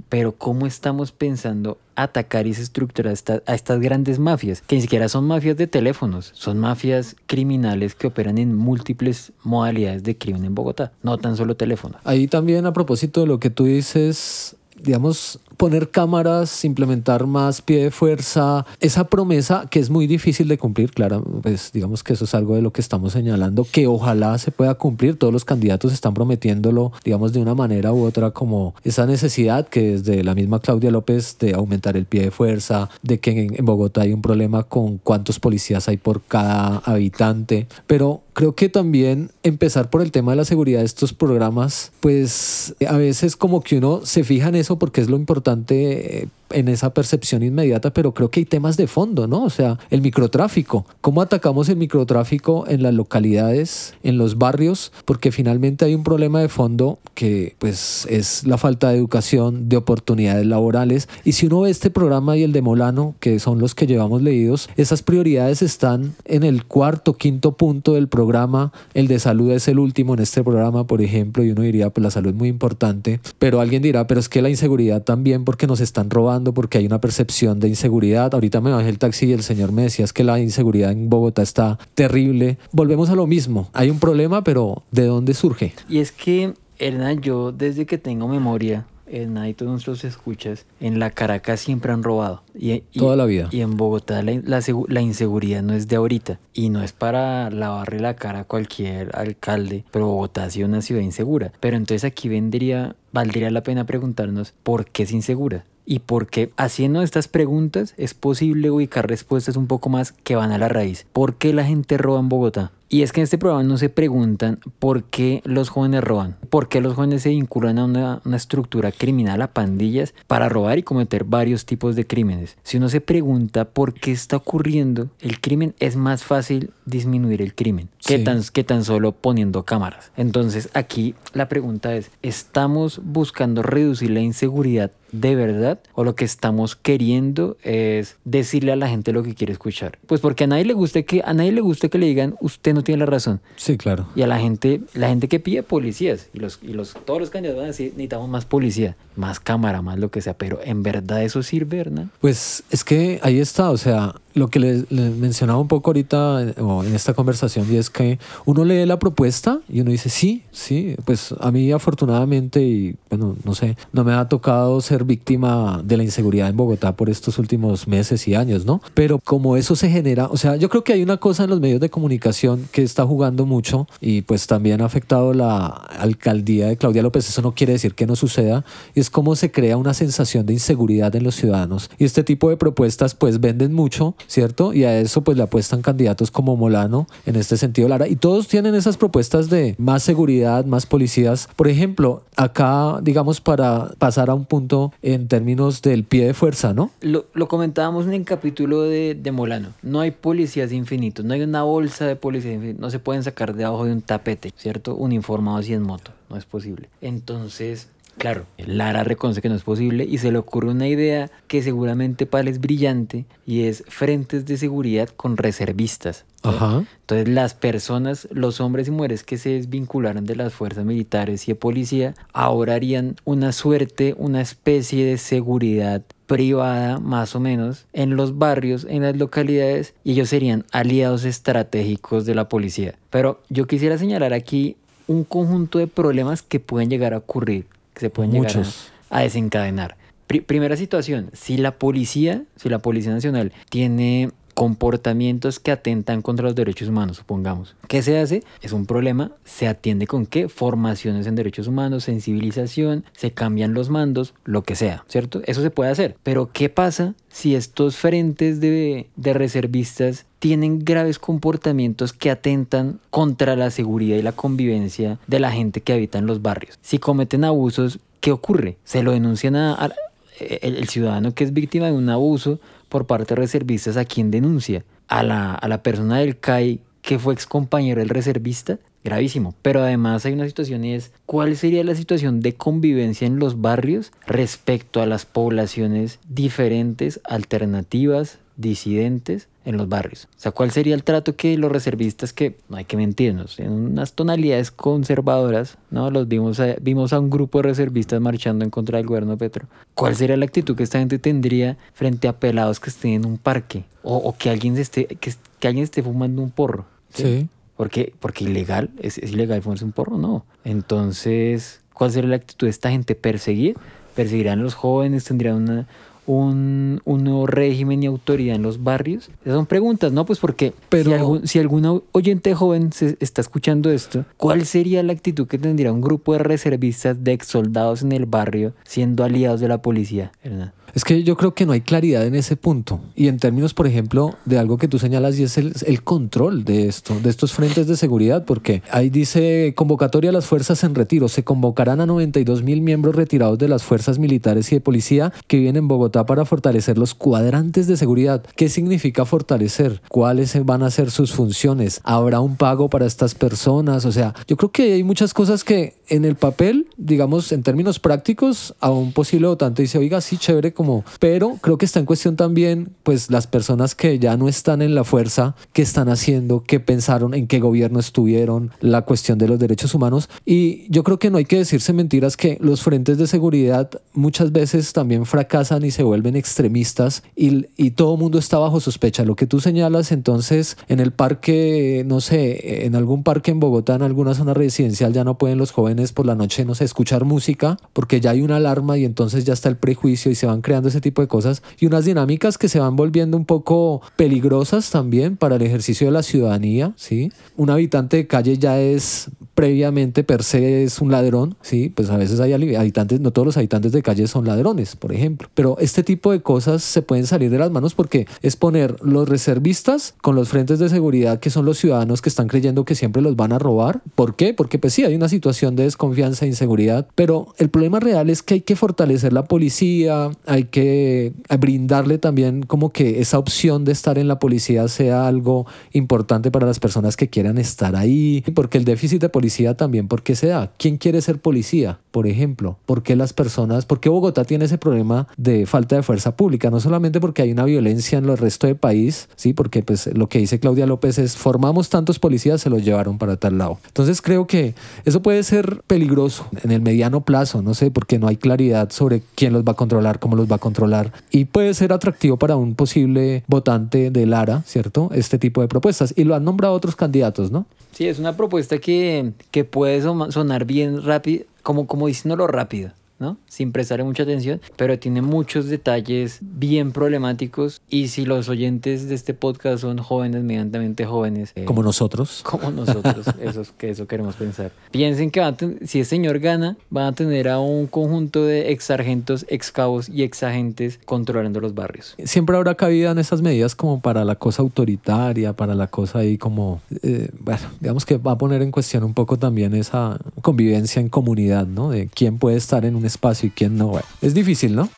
[0.07, 3.13] pero ¿cómo estamos pensando atacar y estructurar
[3.45, 4.61] a estas grandes mafias?
[4.61, 10.03] Que ni siquiera son mafias de teléfonos, son mafias criminales que operan en múltiples modalidades
[10.03, 11.99] de crimen en Bogotá, no tan solo teléfonos.
[12.05, 17.83] Ahí también a propósito de lo que tú dices, digamos, poner cámaras, implementar más pie
[17.83, 22.25] de fuerza, esa promesa que es muy difícil de cumplir, claro, pues digamos que eso
[22.25, 25.91] es algo de lo que estamos señalando, que ojalá se pueda cumplir, todos los candidatos
[25.91, 30.59] están prometiéndolo, digamos, de una manera u otra, como esa necesidad que desde la misma
[30.59, 34.63] Claudia López de aumentar el pie de fuerza, de que en, Bogotá hay un problema
[34.63, 40.31] con cuántos policías hay por cada habitante, pero creo que también empezar por el tema
[40.31, 44.55] de la seguridad de estos programas, pues a veces como que uno se fija en
[44.55, 48.87] eso porque es lo importante en esa percepción inmediata, pero creo que hay temas de
[48.87, 49.43] fondo, ¿no?
[49.43, 50.85] O sea, el microtráfico.
[51.01, 54.91] ¿Cómo atacamos el microtráfico en las localidades, en los barrios?
[55.05, 59.77] Porque finalmente hay un problema de fondo que pues es la falta de educación, de
[59.77, 61.09] oportunidades laborales.
[61.23, 64.21] Y si uno ve este programa y el de Molano, que son los que llevamos
[64.21, 68.71] leídos, esas prioridades están en el cuarto, quinto punto del programa.
[68.93, 72.03] El de salud es el último en este programa, por ejemplo, y uno diría, pues
[72.03, 73.19] la salud es muy importante.
[73.37, 76.85] Pero alguien dirá, pero es que la inseguridad también porque nos están robando, porque hay
[76.85, 78.33] una percepción de inseguridad.
[78.33, 81.09] Ahorita me bajé el taxi y el señor me decía es que la inseguridad en
[81.09, 82.57] Bogotá está terrible.
[82.71, 83.69] Volvemos a lo mismo.
[83.73, 85.73] Hay un problema, pero ¿de dónde surge?
[85.87, 91.09] Y es que, Hernán, yo desde que tengo memoria, y todos nuestros escuchas, en la
[91.09, 92.43] Caracas siempre han robado.
[92.53, 93.49] Y, y- Toda la vida.
[93.51, 96.39] Y en Bogotá la, la la inseguridad no es de ahorita.
[96.53, 99.83] Y no es para lavarle la cara a cualquier alcalde.
[99.89, 101.51] Pero Bogotá ha sido una ciudad insegura.
[101.59, 105.65] Pero entonces aquí vendría, valdría la pena preguntarnos por qué es insegura.
[105.89, 110.59] Y porque haciendo estas preguntas es posible ubicar respuestas un poco más que van a
[110.59, 111.07] la raíz.
[111.13, 112.71] ¿Por qué la gente roba en Bogotá?
[112.91, 116.69] Y es que en este programa no se preguntan por qué los jóvenes roban, por
[116.69, 120.83] qué los jóvenes se vinculan a una, una estructura criminal, a pandillas, para robar y
[120.83, 122.57] cometer varios tipos de crímenes.
[122.63, 127.53] Si uno se pregunta por qué está ocurriendo el crimen, es más fácil disminuir el
[127.53, 128.23] crimen que, Sí.
[128.23, 130.11] tan, que tan solo poniendo cámaras.
[130.17, 136.25] Entonces aquí la pregunta es, ¿estamos buscando reducir la inseguridad de verdad o lo que
[136.25, 139.97] estamos queriendo es decirle a la gente lo que quiere escuchar?
[140.07, 142.73] Pues porque a nadie le gusta que a nadie le gusta que le digan usted
[142.73, 143.41] no tiene la razón.
[143.55, 144.07] Sí, claro.
[144.15, 147.29] Y a la gente, la gente que pide policías, y los, y los, todos los
[147.29, 150.83] candidatos van a decir, necesitamos más policía, más cámara, más lo que sea, pero en
[150.83, 152.11] verdad eso sirve, Hernán.
[152.21, 156.53] Pues es que ahí está, o sea, lo que les, mencionaba un poco ahorita eh,
[156.57, 160.95] en esta conversación y es que uno lee la propuesta y uno dice, sí, sí,
[161.05, 165.97] pues a mí afortunadamente y bueno, no sé, no me ha tocado ser víctima de
[165.97, 168.81] la inseguridad en Bogotá por estos últimos meses y años, ¿no?
[168.93, 171.59] Pero como eso se genera, o sea, yo creo que hay una cosa en los
[171.59, 176.77] medios de comunicación que está jugando mucho y pues también ha afectado la alcaldía de
[176.77, 178.63] Claudia López, eso no quiere decir que no suceda,
[178.95, 181.89] y es cómo se crea una sensación de inseguridad en los ciudadanos.
[181.97, 184.73] Y este tipo de propuestas pues venden mucho, ¿cierto?
[184.73, 188.47] Y a eso pues le apuestan candidatos como Molano, en este sentido Lara, y todos
[188.47, 191.49] tienen esas propuestas de más seguridad, más policías.
[191.55, 196.73] Por ejemplo, acá, digamos, para pasar a un punto en términos del pie de fuerza,
[196.73, 196.91] ¿no?
[197.01, 199.69] Lo, lo comentábamos en el capítulo de, de Molano.
[199.81, 202.79] No hay policías infinitos, no hay una bolsa de policías infinitos.
[202.79, 204.95] No se pueden sacar debajo de un tapete, ¿cierto?
[204.95, 206.11] Uniformados y en moto.
[206.29, 206.89] No es posible.
[207.01, 207.87] Entonces,
[208.19, 212.27] claro, Lara reconoce que no es posible y se le ocurre una idea que seguramente
[212.27, 216.25] para él es brillante y es frentes de seguridad con reservistas.
[216.43, 216.83] Ajá.
[217.01, 221.53] Entonces las personas, los hombres y mujeres que se desvincularon de las fuerzas militares y
[221.53, 228.15] de policía, ahora harían una suerte, una especie de seguridad privada más o menos en
[228.15, 232.93] los barrios, en las localidades y ellos serían aliados estratégicos de la policía.
[233.09, 234.75] Pero yo quisiera señalar aquí
[235.07, 237.65] un conjunto de problemas que pueden llegar a ocurrir,
[237.99, 238.91] que se pueden llegar Muchos.
[239.09, 239.97] a, a desencadenar.
[240.27, 246.45] Pri- primera situación, si la policía, si la Policía Nacional tiene comportamientos que atentan contra
[246.45, 247.75] los derechos humanos, supongamos.
[247.87, 248.43] ¿Qué se hace?
[248.61, 250.49] Es un problema, se atiende con qué?
[250.49, 255.41] Formaciones en derechos humanos, sensibilización, se cambian los mandos, lo que sea, ¿cierto?
[255.45, 256.17] Eso se puede hacer.
[256.23, 263.55] Pero ¿qué pasa si estos frentes de, de reservistas tienen graves comportamientos que atentan contra
[263.55, 266.77] la seguridad y la convivencia de la gente que habita en los barrios?
[266.81, 268.77] Si cometen abusos, ¿qué ocurre?
[268.83, 269.91] Se lo denuncian a, a-
[270.39, 274.31] el, el ciudadano que es víctima de un abuso por parte de reservistas, ¿a quién
[274.31, 274.83] denuncia?
[275.07, 278.79] A la, a la persona del CAI que fue ex compañero del reservista.
[279.03, 279.55] Gravísimo.
[279.61, 280.83] Pero además hay una situación
[281.25, 288.39] ¿cuál sería la situación de convivencia en los barrios respecto a las poblaciones diferentes, alternativas,
[288.57, 290.27] disidentes en los barrios?
[290.37, 293.71] O sea, ¿cuál sería el trato que los reservistas, que no hay que mentirnos, en
[293.71, 296.09] unas tonalidades conservadoras, ¿no?
[296.11, 299.37] Los vimos a, vimos a un grupo de reservistas marchando en contra del gobierno de
[299.37, 299.67] Petro.
[299.93, 303.37] ¿Cuál sería la actitud que esta gente tendría frente a pelados que estén en un
[303.37, 303.83] parque?
[304.03, 306.85] O, o que alguien esté, que, que alguien esté fumando un porro.
[307.13, 307.47] Sí.
[307.75, 310.45] Porque, porque ilegal, ¿Es, es ilegal fumarse un porro, no.
[310.65, 313.15] Entonces, ¿cuál sería la actitud de esta gente?
[313.15, 313.77] ¿Perseguir?
[314.15, 315.23] ¿Perseguirán los jóvenes?
[315.23, 315.87] ¿Tendrían una,
[316.29, 319.29] un, un nuevo régimen y autoridad en los barrios?
[319.41, 320.25] Esas son preguntas, ¿no?
[320.25, 325.01] Pues porque Pero- si, algún, si algún oyente joven se está escuchando esto, ¿cuál sería
[325.03, 329.23] la actitud que tendría un grupo de reservistas de ex soldados en el barrio siendo
[329.23, 330.31] aliados de la policía?
[330.43, 330.73] ¿verdad?
[330.93, 333.01] Es que yo creo que no hay claridad en ese punto.
[333.15, 336.63] Y en términos, por ejemplo, de algo que tú señalas y es el, el control
[336.63, 340.95] de esto, de estos frentes de seguridad, porque ahí dice convocatoria a las fuerzas en
[340.95, 341.27] retiro.
[341.27, 345.57] Se convocarán a 92 mil miembros retirados de las fuerzas militares y de policía que
[345.57, 348.43] viven en Bogotá para fortalecer los cuadrantes de seguridad.
[348.55, 350.01] ¿Qué significa fortalecer?
[350.09, 352.01] ¿Cuáles van a ser sus funciones?
[352.03, 354.05] ¿Habrá un pago para estas personas?
[354.05, 357.99] O sea, yo creo que hay muchas cosas que en el papel, digamos, en términos
[357.99, 362.05] prácticos, a un posible votante dice, oiga, sí, chévere, como, pero creo que está en
[362.05, 366.63] cuestión también, pues, las personas que ya no están en la fuerza, qué están haciendo,
[366.65, 370.29] qué pensaron, en qué gobierno estuvieron, la cuestión de los derechos humanos.
[370.45, 374.53] Y yo creo que no hay que decirse mentiras que los frentes de seguridad muchas
[374.53, 379.25] veces también fracasan y se vuelven extremistas y, y todo el mundo está bajo sospecha.
[379.25, 383.95] Lo que tú señalas entonces en el parque, no sé, en algún parque en Bogotá,
[383.95, 387.25] en alguna zona residencial, ya no pueden los jóvenes por la noche, no sé, escuchar
[387.25, 390.61] música porque ya hay una alarma y entonces ya está el prejuicio y se van
[390.69, 394.91] creando ese tipo de cosas y unas dinámicas que se van volviendo un poco peligrosas
[394.91, 397.31] también para el ejercicio de la ciudadanía, ¿sí?
[397.57, 401.91] Un habitante de calle ya es previamente per se es un ladrón, ¿sí?
[401.93, 405.49] Pues a veces hay habitantes, no todos los habitantes de calle son ladrones, por ejemplo.
[405.53, 409.27] Pero este tipo de cosas se pueden salir de las manos porque es poner los
[409.27, 413.21] reservistas con los frentes de seguridad que son los ciudadanos que están creyendo que siempre
[413.21, 414.01] los van a robar.
[414.15, 414.53] ¿Por qué?
[414.53, 418.41] Porque pues sí, hay una situación de desconfianza e inseguridad, pero el problema real es
[418.41, 423.91] que hay que fortalecer la policía, hay que brindarle también como que esa opción de
[423.91, 428.77] estar en la policía sea algo importante para las personas que quieran estar ahí, porque
[428.77, 430.71] el déficit de policía también, ¿por qué se da?
[430.77, 431.99] ¿Quién quiere ser policía?
[432.11, 436.03] Por ejemplo, ¿por qué las personas, por qué Bogotá tiene ese problema de falta de
[436.03, 436.69] fuerza pública?
[436.69, 440.27] No solamente porque hay una violencia en el resto del país, sí, porque pues lo
[440.27, 443.79] que dice Claudia López es formamos tantos policías, se los llevaron para tal lado.
[443.87, 444.73] Entonces creo que
[445.05, 449.21] eso puede ser peligroso en el mediano plazo, no sé, porque no hay claridad sobre
[449.35, 452.55] quién los va a controlar, cómo los va a controlar y puede ser atractivo para
[452.55, 455.09] un posible votante de Lara, ¿cierto?
[455.13, 457.65] Este tipo de propuestas y lo han nombrado otros candidatos, ¿no?
[457.91, 462.91] Sí, es una propuesta que, que puede sonar bien rápido, como, como diciéndolo rápido.
[463.19, 463.37] ¿No?
[463.47, 469.15] Sin prestarle mucha atención, pero tiene muchos detalles bien problemáticos y si los oyentes de
[469.15, 471.51] este podcast son jóvenes, medianamente jóvenes.
[471.55, 472.41] Eh, como nosotros.
[472.49, 474.71] Como nosotros, eso, que eso queremos pensar.
[474.91, 475.39] Piensen que
[475.85, 480.09] si el señor gana, van a tener a un conjunto de ex sargentos, ex cabos
[480.09, 482.15] y ex agentes controlando los barrios.
[482.23, 486.37] Siempre habrá cabida en esas medidas como para la cosa autoritaria, para la cosa ahí
[486.37, 491.01] como, eh, bueno, digamos que va a poner en cuestión un poco también esa convivencia
[491.01, 491.89] en comunidad, ¿no?
[491.89, 493.99] De quién puede estar en un espacio y quién no.
[494.21, 494.89] es difícil, ¿no?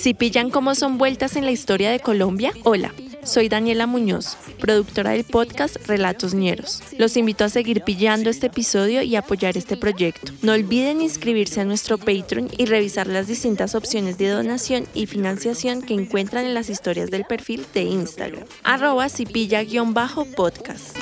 [0.00, 5.10] Si pillan cómo son vueltas en la historia de Colombia, hola, soy Daniela Muñoz, productora
[5.10, 6.82] del podcast Relatos Ñeros.
[6.96, 10.32] Los invito a seguir pillando este episodio y apoyar este proyecto.
[10.40, 15.82] No olviden inscribirse a nuestro Patreon y revisar las distintas opciones de donación y financiación
[15.82, 20.96] que encuentran en las historias del perfil de Instagram, arroba cipilla-podcast.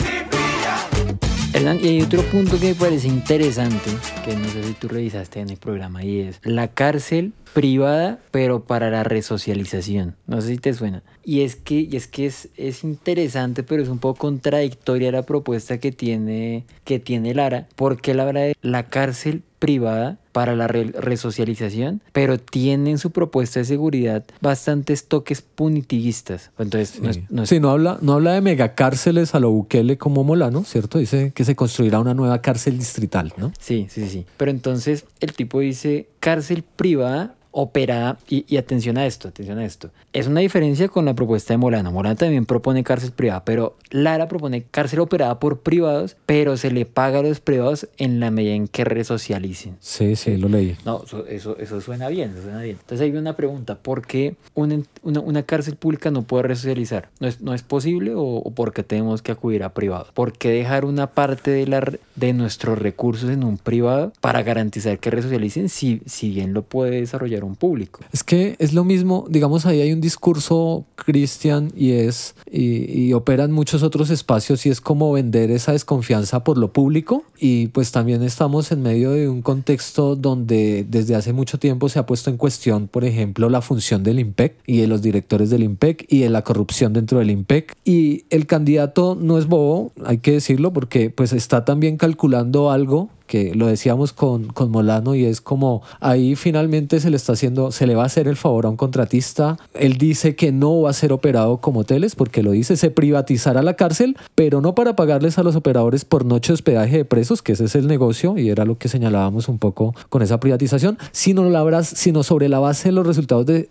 [1.55, 3.91] y hay otro punto que me parece interesante,
[4.25, 8.65] que no sé si tú revisaste en el programa, y es la cárcel privada, pero
[8.65, 10.17] para la resocialización.
[10.27, 11.03] No sé si te suena.
[11.25, 15.23] Y es que, y es, que es, es interesante, pero es un poco contradictoria la
[15.23, 20.69] propuesta que tiene, que tiene Lara, porque él habla de la cárcel privada para la
[20.69, 26.51] resocialización, pero tiene en su propuesta de seguridad bastantes toques punitivistas.
[26.59, 30.99] Entonces, no, no, habla, no habla de megacárceles a lo Bukele como Molano, ¿cierto?
[30.99, 33.53] Dice que se construirá una nueva cárcel distrital, ¿no?
[33.59, 34.27] Sí, sí, sí.
[34.37, 39.91] Pero entonces el tipo dice cárcel privada operada, y, atención a esto, atención a esto,
[40.13, 41.93] es una diferencia con la propuesta de Molano.
[41.93, 46.87] Molano también propone cárcel privada, pero Lara propone cárcel operada por privados, pero se le
[46.87, 49.77] paga a los privados en la medida en que resocialicen.
[49.81, 50.77] Sí, sí, lo leí.
[50.85, 52.77] No, eso, eso, suena bien, suena bien.
[52.81, 57.09] Entonces hay una pregunta, ¿por qué una, una, cárcel pública no puede resocializar?
[57.21, 60.09] ¿No es, no es posible o, o por qué tenemos que acudir a privados?
[60.13, 61.83] ¿Por qué dejar una parte de, la,
[62.17, 67.01] de nuestros recursos en un privado para garantizar que resocialicen si, si bien lo puede
[67.01, 68.01] desarrollar público.
[68.12, 73.53] Es que es lo mismo, digamos, ahí hay un discurso cristian y es, y, operan
[73.53, 78.22] muchos otros espacios y es como vender esa desconfianza por lo público y pues también
[78.22, 82.37] estamos en medio de un contexto donde desde hace mucho tiempo se ha puesto en
[82.37, 86.31] cuestión, por ejemplo, la función del IMPEC y de los directores del IMPEC y de
[86.31, 91.11] la corrupción dentro del IMPEC y el candidato no es bobo, hay que decirlo, porque
[91.11, 96.35] pues está también calculando algo que lo decíamos con, con Molano y es como ahí
[96.35, 99.59] finalmente se le está haciendo, se le va a hacer el favor a un contratista.
[99.75, 103.62] Él dice que no va a ser operado como hoteles porque lo dice, se privatizará
[103.62, 107.43] la cárcel, pero no para pagarles a los operadores por noche de hospedaje de presos,
[107.43, 110.99] que ese es el negocio y era lo que señalábamos un poco con esa privatización,
[111.12, 113.69] sino, la, sino sobre la base de los resultados de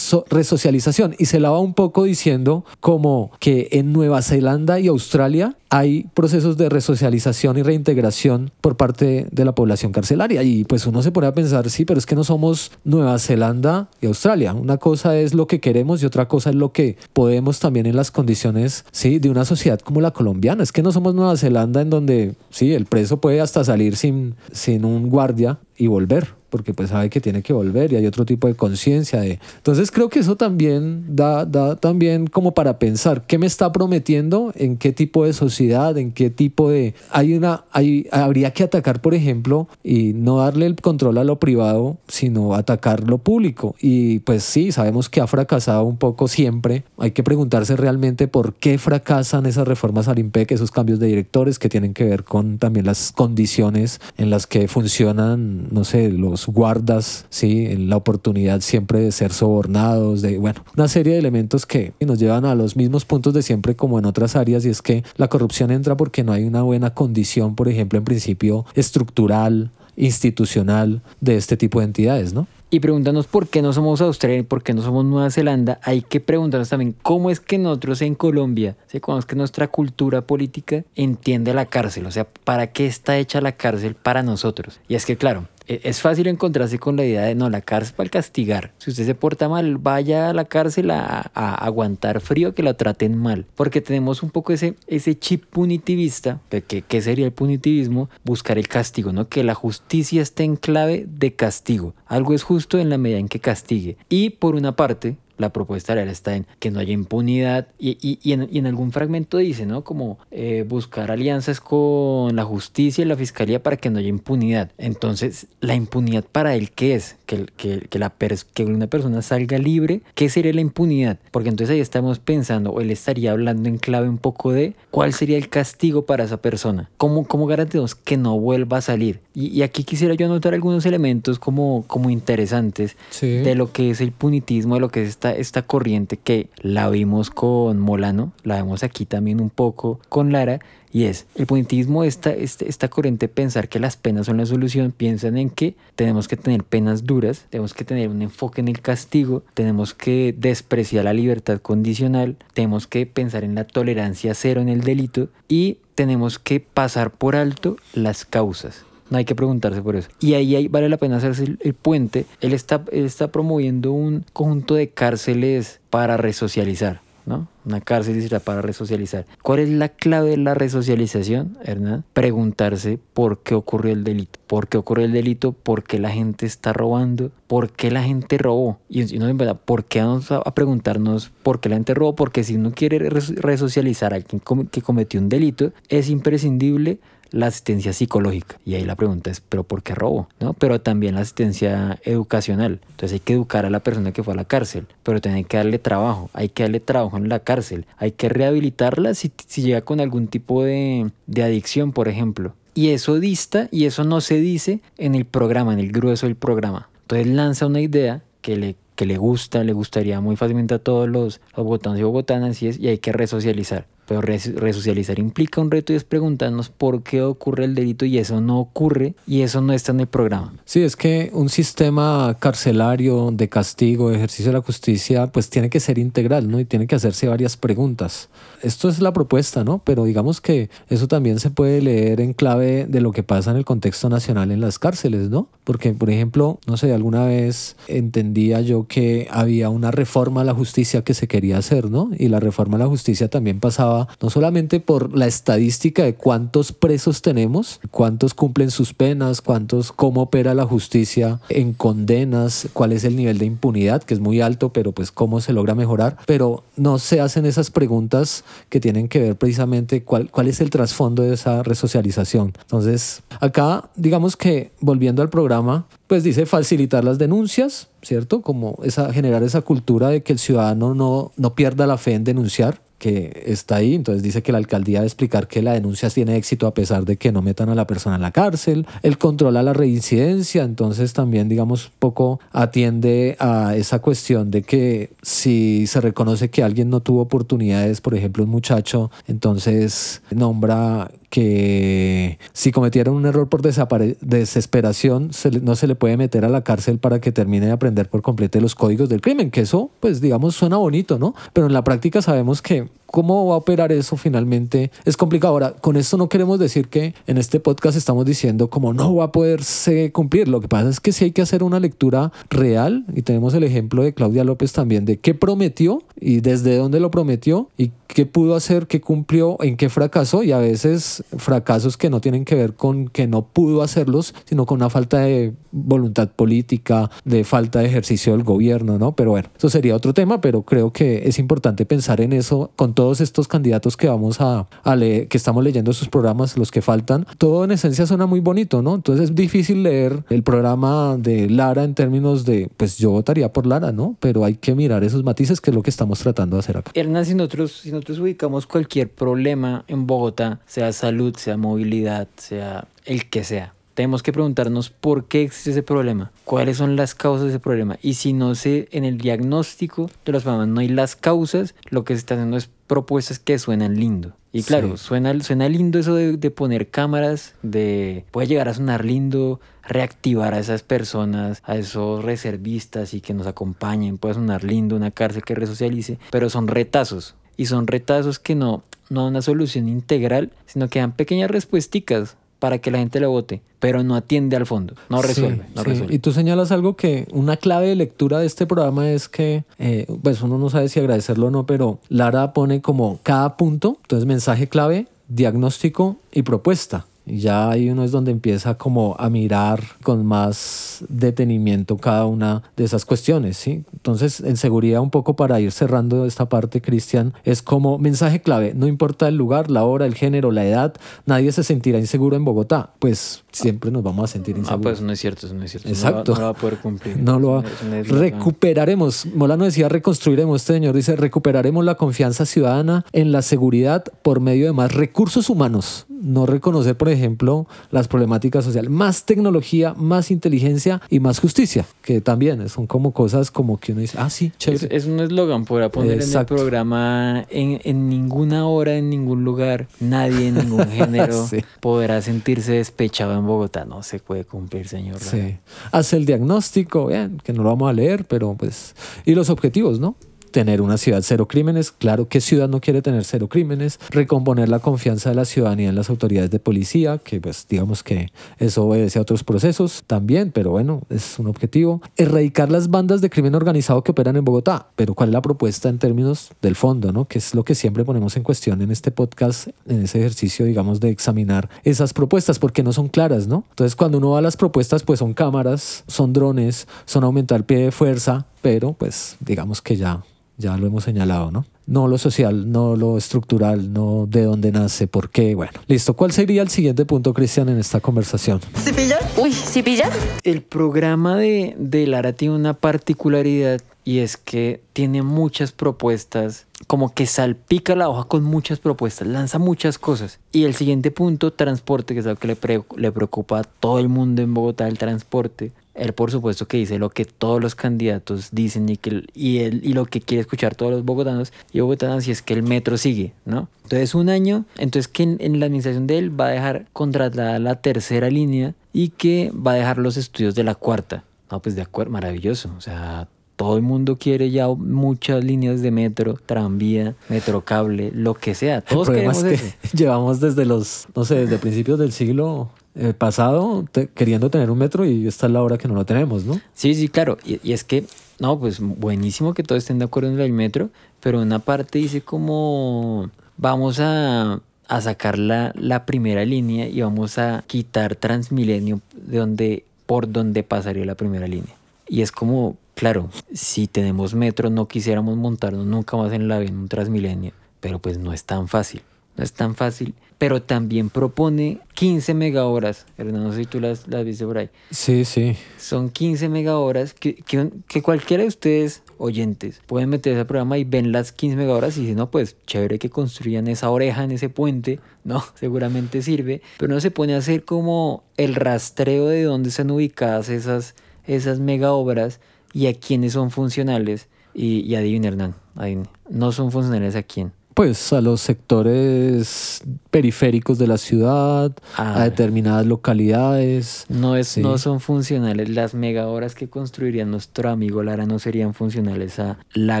[0.30, 1.14] resocialización.
[1.18, 6.06] Y se la va un poco diciendo como que en Nueva Zelanda y Australia hay
[6.14, 10.42] procesos de resocialización y reintegración por parte de la población carcelaria.
[10.42, 13.88] Y pues uno se pone a pensar, sí, pero es que no somos Nueva Zelanda
[14.00, 14.54] y Australia.
[14.54, 17.96] Una cosa es lo que queremos y otra cosa es lo que podemos también en
[17.96, 20.62] las condiciones, sí, de una sociedad como la colombiana.
[20.62, 24.34] Es que no somos Nueva Zelanda en donde, sí, el preso puede hasta salir sin,
[24.52, 28.24] sin un guardia y volver porque pues sabe que tiene que volver y hay otro
[28.24, 29.38] tipo de conciencia de...
[29.56, 34.52] Entonces creo que eso también da, da también como para pensar qué me está prometiendo,
[34.56, 36.94] en qué tipo de sociedad, en qué tipo de...
[37.10, 41.38] Hay una, hay, habría que atacar, por ejemplo, y no darle el control a lo
[41.38, 43.74] privado, sino atacar lo público.
[43.80, 46.84] Y pues sí, sabemos que ha fracasado un poco siempre.
[46.98, 51.58] Hay que preguntarse realmente por qué fracasan esas reformas al IMPEC, esos cambios de directores
[51.58, 56.35] que tienen que ver con también las condiciones en las que funcionan, no sé, los
[56.44, 57.74] guardas, ¿sí?
[57.76, 62.44] la oportunidad siempre de ser sobornados, de, bueno, una serie de elementos que nos llevan
[62.44, 65.70] a los mismos puntos de siempre como en otras áreas y es que la corrupción
[65.70, 71.56] entra porque no hay una buena condición, por ejemplo, en principio estructural, institucional de este
[71.56, 72.46] tipo de entidades, ¿no?
[72.70, 76.20] y preguntarnos por qué no somos Australia por qué no somos Nueva Zelanda, hay que
[76.20, 81.54] preguntarnos también cómo es que nosotros en Colombia, cómo es que nuestra cultura política entiende
[81.54, 84.80] la cárcel, o sea, ¿para qué está hecha la cárcel para nosotros?
[84.88, 88.08] Y es que, claro, es fácil encontrarse con la idea de no, la cárcel para
[88.08, 88.72] castigar.
[88.78, 93.16] Si usted se porta mal, vaya a la cárcel a, aguantar frío que la traten
[93.16, 93.46] mal.
[93.54, 98.68] Porque tenemos un poco ese, ese chip punitivista, que, que, sería el punitivismo, buscar el
[98.68, 99.28] castigo, ¿no?
[99.28, 101.94] Que la justicia esté en clave de castigo.
[102.06, 103.96] Algo es justo en la medida en que castigue.
[104.08, 108.32] Y por una parte, la propuesta real está en que no haya impunidad y, y,
[108.32, 109.84] en, algún fragmento dice, ¿no?
[109.84, 114.70] Como eh, buscar alianzas con la justicia y la fiscalía para que no haya impunidad.
[114.78, 117.16] Entonces, ¿la impunidad para él qué es?
[117.26, 118.12] Que, que, que, la
[118.54, 121.18] que una persona salga libre, ¿qué sería la impunidad?
[121.30, 125.12] Porque entonces ahí estamos pensando, o él estaría hablando en clave un poco de cuál
[125.12, 126.90] sería el castigo para esa persona.
[126.96, 129.20] ¿Cómo, cómo garantizamos que no vuelva a salir?
[129.34, 134.12] Y, aquí quisiera yo anotar algunos elementos como, como interesantes de lo que es el
[134.12, 138.82] punitismo, de lo que es esta esta, corriente que la vimos con Molano, la vemos
[138.82, 140.60] aquí también un poco con Lara,
[140.92, 144.92] y es el punitivismo, esta, este, esta corriente pensar que las penas son la solución,
[144.92, 148.80] piensan en que tenemos que tener penas duras, tenemos que tener un enfoque en el
[148.80, 154.68] castigo, tenemos que despreciar la libertad condicional, tenemos que pensar en la tolerancia cero en
[154.68, 158.84] el delito y tenemos que pasar por alto las causas.
[159.10, 160.08] No hay que preguntarse por eso.
[160.20, 162.26] Y ahí, vale la pena hacerse el, puente.
[162.40, 167.00] Él está, está promoviendo un conjunto de cárceles para resocializar.
[167.26, 167.48] ¿no?
[167.64, 169.26] Una cárcel será para resocializar.
[169.42, 172.04] ¿Cuál es la clave de la resocialización, Hernán?
[172.12, 174.38] Preguntarse por qué ocurrió el delito.
[174.46, 175.52] ¿Por qué ocurrió el delito?
[175.52, 177.32] ¿Por qué la gente está robando?
[177.48, 178.78] ¿Por qué la gente robó?
[178.88, 182.14] Y, no, verdad, ¿por qué vamos a, preguntarnos por qué la gente robó?
[182.14, 184.40] Porque si uno quiere resocializar a alguien
[184.70, 188.58] que cometió un delito, es imprescindible la asistencia psicológica.
[188.64, 190.28] Y ahí la pregunta es, ¿pero por qué robo?
[190.40, 190.52] ¿No?
[190.54, 192.80] Pero también la asistencia educacional.
[192.90, 195.56] Entonces hay que educar a la persona que fue a la cárcel, pero tiene que
[195.56, 199.82] darle trabajo, hay que darle trabajo en la cárcel, hay que rehabilitarla si, si llega
[199.82, 202.54] con algún tipo de, de adicción, por ejemplo.
[202.74, 206.36] Y eso dista y eso no se dice en el programa, en el grueso del
[206.36, 206.90] programa.
[207.02, 211.08] Entonces lanza una idea que le que le gusta, le gustaría muy fácilmente a todos
[211.08, 213.86] los, los bogotanos y bogotanas y, es, y hay que resocializar.
[214.06, 218.40] Pero resocializar implica un reto y es preguntarnos por qué ocurre el delito y eso
[218.40, 220.52] no ocurre y eso no está en el programa.
[220.64, 225.70] Sí, es que un sistema carcelario de castigo, de ejercicio de la justicia, pues tiene
[225.70, 226.60] que ser integral, ¿no?
[226.60, 228.28] Y tiene que hacerse varias preguntas.
[228.62, 229.80] Esto es la propuesta, ¿no?
[229.84, 233.56] Pero digamos que eso también se puede leer en clave de lo que pasa en
[233.56, 235.48] el contexto nacional en las cárceles, ¿no?
[235.64, 240.54] Porque, por ejemplo, no sé, alguna vez entendía yo que había una reforma a la
[240.54, 242.10] justicia que se quería hacer, ¿no?
[242.16, 246.72] Y la reforma a la justicia también pasaba no solamente por la estadística de cuántos
[246.72, 253.04] presos tenemos, cuántos cumplen sus penas, cuántos, cómo opera la justicia en condenas, cuál es
[253.04, 256.64] el nivel de impunidad, que es muy alto, pero pues cómo se logra mejorar, pero
[256.76, 261.22] no se hacen esas preguntas que tienen que ver precisamente cuál, cuál es el trasfondo
[261.22, 262.52] de esa resocialización.
[262.60, 268.42] Entonces, acá, digamos que volviendo al programa, pues dice facilitar las denuncias, ¿cierto?
[268.42, 272.24] Como esa, generar esa cultura de que el ciudadano no, no pierda la fe en
[272.24, 273.94] denunciar, que está ahí.
[273.94, 277.16] Entonces dice que la alcaldía debe explicar que la denuncia tiene éxito a pesar de
[277.16, 278.86] que no metan a la persona en la cárcel.
[279.02, 285.86] El controla la reincidencia, entonces también, digamos, poco atiende a esa cuestión de que si
[285.86, 292.72] se reconoce que alguien no tuvo oportunidades, por ejemplo, un muchacho, entonces nombra que si
[292.72, 295.30] cometieron un error por desesperación,
[295.62, 298.60] no se le puede meter a la cárcel para que termine de aprender por completo
[298.60, 301.34] los códigos del crimen, que eso, pues digamos, suena bonito, ¿no?
[301.52, 305.54] Pero en la práctica sabemos que cómo va a operar eso finalmente es complicado.
[305.54, 309.24] Ahora, con esto no queremos decir que en este podcast estamos diciendo como no va
[309.24, 310.48] a poderse cumplir.
[310.48, 313.64] Lo que pasa es que sí hay que hacer una lectura real y tenemos el
[313.64, 318.26] ejemplo de Claudia López también de qué prometió y desde dónde lo prometió y qué
[318.26, 322.54] pudo hacer, qué cumplió, en qué fracasó y a veces fracasos que no tienen que
[322.54, 327.80] ver con que no pudo hacerlos, sino con una falta de voluntad política, de falta
[327.80, 329.16] de ejercicio del gobierno, ¿no?
[329.16, 332.94] Pero bueno, eso sería otro tema, pero creo que es importante pensar en eso con
[333.06, 337.24] todos estos candidatos que vamos a, leer, que estamos leyendo sus programas, los que faltan.
[337.38, 338.96] Todo en esencia suena muy bonito, ¿no?
[338.96, 343.64] Entonces es difícil leer el programa de Lara en términos de, pues yo votaría por
[343.64, 344.16] Lara, ¿no?
[344.18, 346.90] Pero hay que mirar esos matices, que es lo que estamos tratando de hacer acá.
[346.94, 352.88] Hernán, si nosotros, si nosotros ubicamos cualquier problema en Bogotá, sea salud, sea movilidad, sea
[353.04, 357.44] el que sea, tenemos que preguntarnos por qué existe ese problema, cuáles son las causas
[357.44, 357.96] de ese problema.
[358.02, 362.04] Y si no sé, en el diagnóstico de los problemas no hay las causas, lo
[362.04, 364.34] que se está haciendo es propuestas que suenan lindo.
[364.52, 369.04] Y claro, suena, suena lindo eso de, de, poner cámaras, de puede llegar a sonar
[369.04, 374.96] lindo reactivar a esas personas, a esos reservistas y que nos acompañen, puede sonar lindo
[374.96, 377.34] una cárcel que resocialice, pero son retazos.
[377.58, 382.36] Y son retazos que no, no dan una solución integral, sino que dan pequeñas respuesticas
[382.58, 385.64] para que la gente lo vote, pero no atiende al fondo, no resuelve.
[385.74, 386.14] no resuelve.
[386.14, 390.06] Y tú señalas algo que una clave de lectura de este programa es que, eh,
[390.22, 394.26] pues uno no sabe si agradecerlo o no, pero Lara pone como cada punto, entonces
[394.26, 397.06] mensaje clave, diagnóstico y propuesta.
[397.26, 402.62] Y ya ahí uno es donde empieza como a mirar con más detenimiento cada una
[402.76, 403.84] de esas cuestiones, ¿sí?
[403.92, 408.74] Entonces, en seguridad un poco para ir cerrando esta parte, Cristian, es como mensaje clave,
[408.74, 410.94] no importa el lugar, la hora, el género, la edad,
[411.26, 414.80] nadie se sentirá inseguro en Bogotá, pues siempre nos vamos a sentir ah, inseguros.
[414.80, 415.88] Ah, pues no es cierto, eso no es cierto.
[415.88, 416.32] Exacto.
[416.32, 417.16] No, lo va a poder cumplir.
[417.18, 417.64] No lo va.
[418.04, 424.38] Recuperaremos, Molano decía reconstruiremos, este señor dice recuperaremos la confianza ciudadana en la seguridad por
[424.38, 428.90] medio de más recursos humanos no reconocer, por ejemplo, las problemáticas sociales.
[428.90, 434.00] Más tecnología, más inteligencia y más justicia, que también son como cosas como que uno
[434.00, 434.94] dice, ah, sí, chévere.
[434.94, 439.88] Es, un eslogan para poner en el programa en, en, ninguna hora, en ningún lugar,
[440.00, 441.46] nadie en ningún género
[441.80, 443.84] podrá sentirse despechado en Bogotá.
[443.84, 445.20] No se puede cumplir, señor.
[445.20, 445.56] Sí.
[445.92, 448.94] Hace el diagnóstico, bien, que no lo vamos a leer, pero pues...
[449.24, 450.16] Y los objetivos, ¿no?
[450.50, 451.92] Tener una ciudad cero crímenes.
[451.92, 453.98] Claro, ¿qué ciudad no quiere tener cero crímenes?
[454.10, 458.30] Recomponer la confianza de la ciudadanía en las autoridades de policía, que pues digamos que
[458.58, 462.00] eso obedece a otros procesos también, pero bueno, es un objetivo.
[462.16, 464.88] Erradicar las bandas de crimen organizado que operan en Bogotá.
[464.96, 467.26] Pero ¿cuál es la propuesta en términos del fondo, no?
[467.26, 471.00] Que es lo que siempre ponemos en cuestión en este podcast, en ese ejercicio, digamos,
[471.00, 473.64] de examinar esas propuestas, porque no son claras, ¿no?
[473.70, 477.64] Entonces, cuando uno va a las propuestas, pues son cámaras, son drones, son aumentar el
[477.64, 480.24] pie de fuerza, pero pues digamos que ya
[480.58, 481.66] ya lo hemos señalado, ¿no?
[481.86, 485.54] No lo social, no lo estructural, no de dónde nace, por qué.
[485.54, 486.14] Bueno, listo.
[486.14, 488.60] ¿Cuál sería el siguiente punto, Cristian, en esta conversación?
[488.82, 489.20] ¿Sí pilla?
[489.36, 490.10] Uy, ¿sí pilla?
[490.42, 497.14] El programa de, de Lara tiene una particularidad y es que tiene muchas propuestas, como
[497.14, 500.40] que salpica la hoja con muchas propuestas, lanza muchas cosas.
[500.50, 504.08] Y el siguiente punto, transporte, que es algo que le, le preocupa a todo el
[504.08, 505.70] mundo en Bogotá, el transporte.
[505.96, 509.80] Él por supuesto que dice lo que todos los candidatos dicen y, que, y, él,
[509.82, 512.96] y lo que quiere escuchar todos los bogotanos y bogotanas y es que el metro
[512.98, 513.68] sigue, ¿no?
[513.84, 517.76] Entonces un año, entonces que en, la administración de él va a dejar contratada la
[517.76, 521.24] tercera línea y que va a dejar los estudios de la cuarta.
[521.50, 522.72] No, pues de acuerdo, maravilloso.
[522.76, 528.54] O sea, todo el mundo quiere ya muchas líneas de metro, tranvía, metrocable, lo que
[528.54, 528.82] sea.
[528.82, 529.58] Todos queremos que
[529.94, 533.84] Llevamos desde los, no sé, desde principios del siglo el pasado
[534.14, 536.60] queriendo tener un metro y esta es la hora que no lo tenemos, ¿no?
[536.74, 537.36] Sí, sí, claro.
[537.44, 538.04] Y, es que,
[538.38, 540.90] no, pues buenísimo que todos estén de acuerdo en el metro,
[541.20, 547.38] pero una parte dice como vamos a, a sacar la, la, primera línea y vamos
[547.38, 551.74] a quitar Transmilenio de donde, por donde pasaría la primera línea.
[552.08, 556.78] Y es como, claro, si tenemos metro no quisiéramos montarnos nunca más en la en
[556.78, 559.02] un Transmilenio, pero pues no es tan fácil.
[559.36, 563.06] No es tan fácil, pero también propone 15 megahoras.
[563.16, 564.70] Hernán, no sé si tú las, las viste por ahí.
[564.90, 565.56] Sí, sí.
[565.78, 570.84] Son 15 megahoras que, que, que cualquiera de ustedes, oyentes, pueden meterse al programa y
[570.84, 574.48] ven las 15 megahoras y dicen, no, pues chévere que construyan esa oreja en ese
[574.48, 575.00] puente.
[575.24, 576.62] No, seguramente sirve.
[576.78, 580.94] Pero no se pone a hacer como el rastreo de dónde están ubicadas esas,
[581.26, 582.40] esas mega obras
[582.72, 584.28] y a quiénes son funcionales.
[584.52, 586.08] Y, y adivine, Hernán, adivine.
[586.30, 587.52] No son funcionales a quién.
[587.76, 592.22] Pues a los sectores periféricos de la ciudad, Ah.
[592.22, 594.06] a determinadas localidades.
[594.08, 594.62] No, es, Sí.
[594.62, 595.68] no son funcionales.
[595.68, 600.00] Las mega horas que construiría nuestro amigo Lara no serían funcionales a la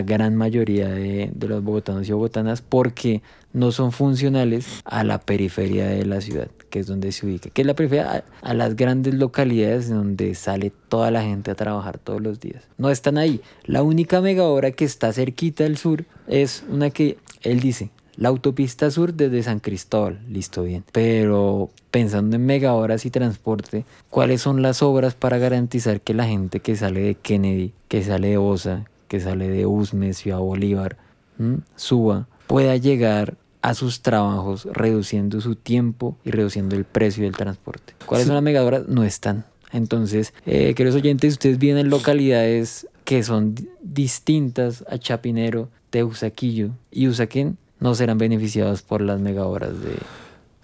[0.00, 3.20] gran mayoría de, de los bogotanos y bogotanas porque
[3.52, 7.50] no son funcionales a la periferia de la ciudad, que es donde se ubica.
[7.50, 8.24] que es la periferia?
[8.42, 12.64] A, las grandes localidades donde sale toda la gente a trabajar todos los días.
[12.78, 13.40] No están ahí.
[13.64, 18.30] La única mega hora que está cerquita al sur es una que él dice, la
[18.30, 20.84] autopista sur desde San Cristóbal, listo bien.
[20.92, 26.24] Pero pensando en mega horas y transporte, ¿cuáles son las obras para garantizar que la
[26.26, 30.96] gente que sale de Kennedy, que sale de Osa, que sale de Usme, Ciudad Bolívar,
[31.38, 31.58] ¿m?
[31.76, 37.94] suba, pueda llegar a sus trabajos reduciendo su tiempo y reduciendo el precio del transporte?
[38.06, 38.28] ¿Cuáles Sí.
[38.28, 38.84] son las mega horas?
[38.88, 39.44] No están.
[39.72, 46.70] Entonces, eh, queridos oyentes, ustedes viven en localidades que son di- distintas a Chapinero, Teusaquillo
[46.90, 49.96] y Usaquén, no serán beneficiados por las mega horas de...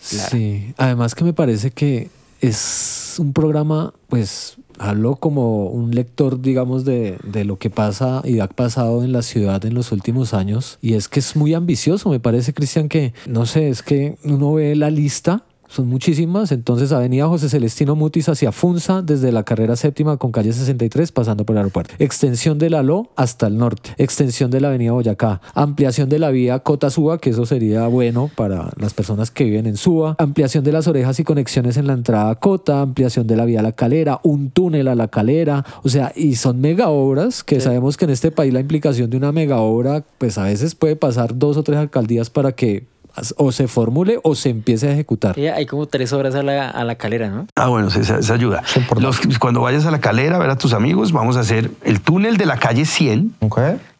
[0.08, 0.28] Clara.
[0.30, 6.84] Sí, además que me parece que es un programa, pues hablo como un lector, digamos,
[6.84, 10.78] de, de lo que pasa y ha pasado en la ciudad en los últimos años.
[10.80, 14.54] Y es que es muy ambicioso, me parece, Cristian, que, no sé, es que uno
[14.54, 15.44] ve la lista.
[15.72, 20.52] Son muchísimas, entonces Avenida José Celestino Mutis hacia Funza, desde la carrera séptima con calle
[20.52, 21.94] 63 pasando por el aeropuerto.
[21.98, 23.94] Extensión de la LO hasta el norte.
[23.96, 25.40] Extensión de la Avenida Boyacá.
[25.54, 29.64] Ampliación de la vía Cota Suba, que eso sería bueno para las personas que viven
[29.66, 30.14] en Suba.
[30.18, 32.82] Ampliación de las orejas y conexiones en la entrada a Cota.
[32.82, 34.20] Ampliación de la vía a La Calera.
[34.24, 35.64] Un túnel a La Calera.
[35.84, 37.60] O sea, y son mega obras que Sí.
[37.62, 40.96] sabemos que en este país la implicación de una mega obra, pues a veces puede
[40.96, 42.91] pasar dos o tres alcaldías para que
[43.36, 45.38] o se formule o se empiece a ejecutar.
[45.38, 47.46] Eh, hay como tres horas a la, a la calera, ¿no?
[47.56, 48.62] Ah, bueno, sí, esa, esa ayuda.
[48.98, 52.00] Los- cuando vayas a la calera a ver a tus amigos, vamos a hacer el
[52.00, 53.34] túnel de la calle 100,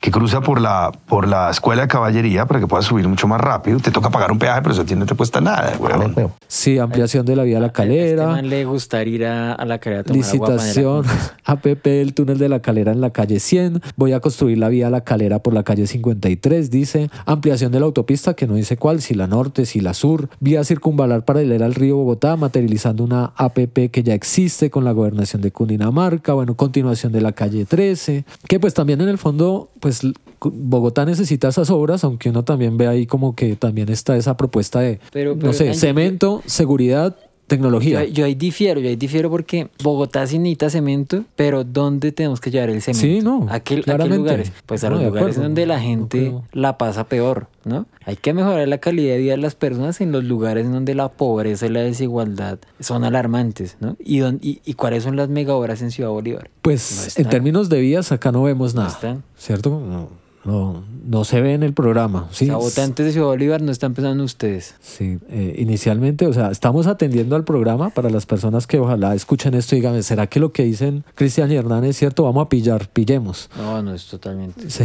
[0.03, 3.41] que cruza por la, por la escuela de caballería para que puedas subir mucho más
[3.41, 3.79] rápido.
[3.79, 6.33] Te toca pagar un peaje, pero eso a ti no te cuesta nada, weón.
[6.49, 8.27] Sí, ampliación de la vía a La A este Calera.
[8.27, 11.07] man le gustaría ir a, a la calera a tomar agua panela Licitación
[11.45, 13.81] APP del túnel de la calera en la calle 100.
[13.95, 17.09] Voy a construir la vía a la calera por la calle 53, dice.
[17.25, 20.31] Ampliación de la autopista, que no dice cuál, si la norte, si la sur.
[20.41, 25.43] Vía circunvalar paralela al río Bogotá, materializando una APP que ya existe con la gobernación
[25.43, 26.33] de Cundinamarca.
[26.33, 28.25] Bueno, continuación de la calle 13.
[28.49, 32.77] Que pues también en el fondo, pues l- Bogotá necesita esas obras, aunque uno también
[32.77, 37.17] ve ahí como que también está esa propuesta de, Pero- no sé, cemento, seguridad,
[37.57, 38.05] tecnología.
[38.05, 42.51] yo ahí difiero, yo ahí difiero porque Bogotá sí necesita cemento, pero ¿dónde tenemos que
[42.51, 43.07] llevar el cemento?
[43.07, 44.53] Sí, no, ¿A qué, a qué lugares?
[44.67, 45.43] Pues a No, los lugares acuerdo.
[45.43, 47.87] donde la gente la pasa peor, ¿no?
[48.05, 50.95] Hay que mejorar la calidad de vida de las personas en los lugares en donde
[50.95, 53.97] la pobreza y la desigualdad son alarmantes, ¿no?
[54.01, 56.51] ¿Y, dón- y, y cuáles son las mega obras en Ciudad Bolívar?
[56.63, 59.23] Pues en términos de vías acá no vemos nada, están.
[59.37, 59.71] ¿cierto?
[59.71, 60.09] No,
[60.45, 62.29] no, no se ve en el programa.
[62.33, 64.75] Sí, Los votantes de Ciudad Bolívar no están pensando en ustedes.
[64.81, 69.55] sí, eh, inicialmente, o sea, estamos atendiendo al programa para las personas que ojalá escuchen
[69.55, 72.25] esto y digan, ¿será que lo que dicen Cristian y Hernán es cierto?
[72.25, 73.51] Vamos a pillar, pillemos.
[73.57, 74.69] No, no es totalmente.
[74.71, 74.85] Sí.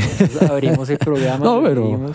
[0.50, 1.38] Abrimos el programa.
[1.48, 2.12] No, pero-.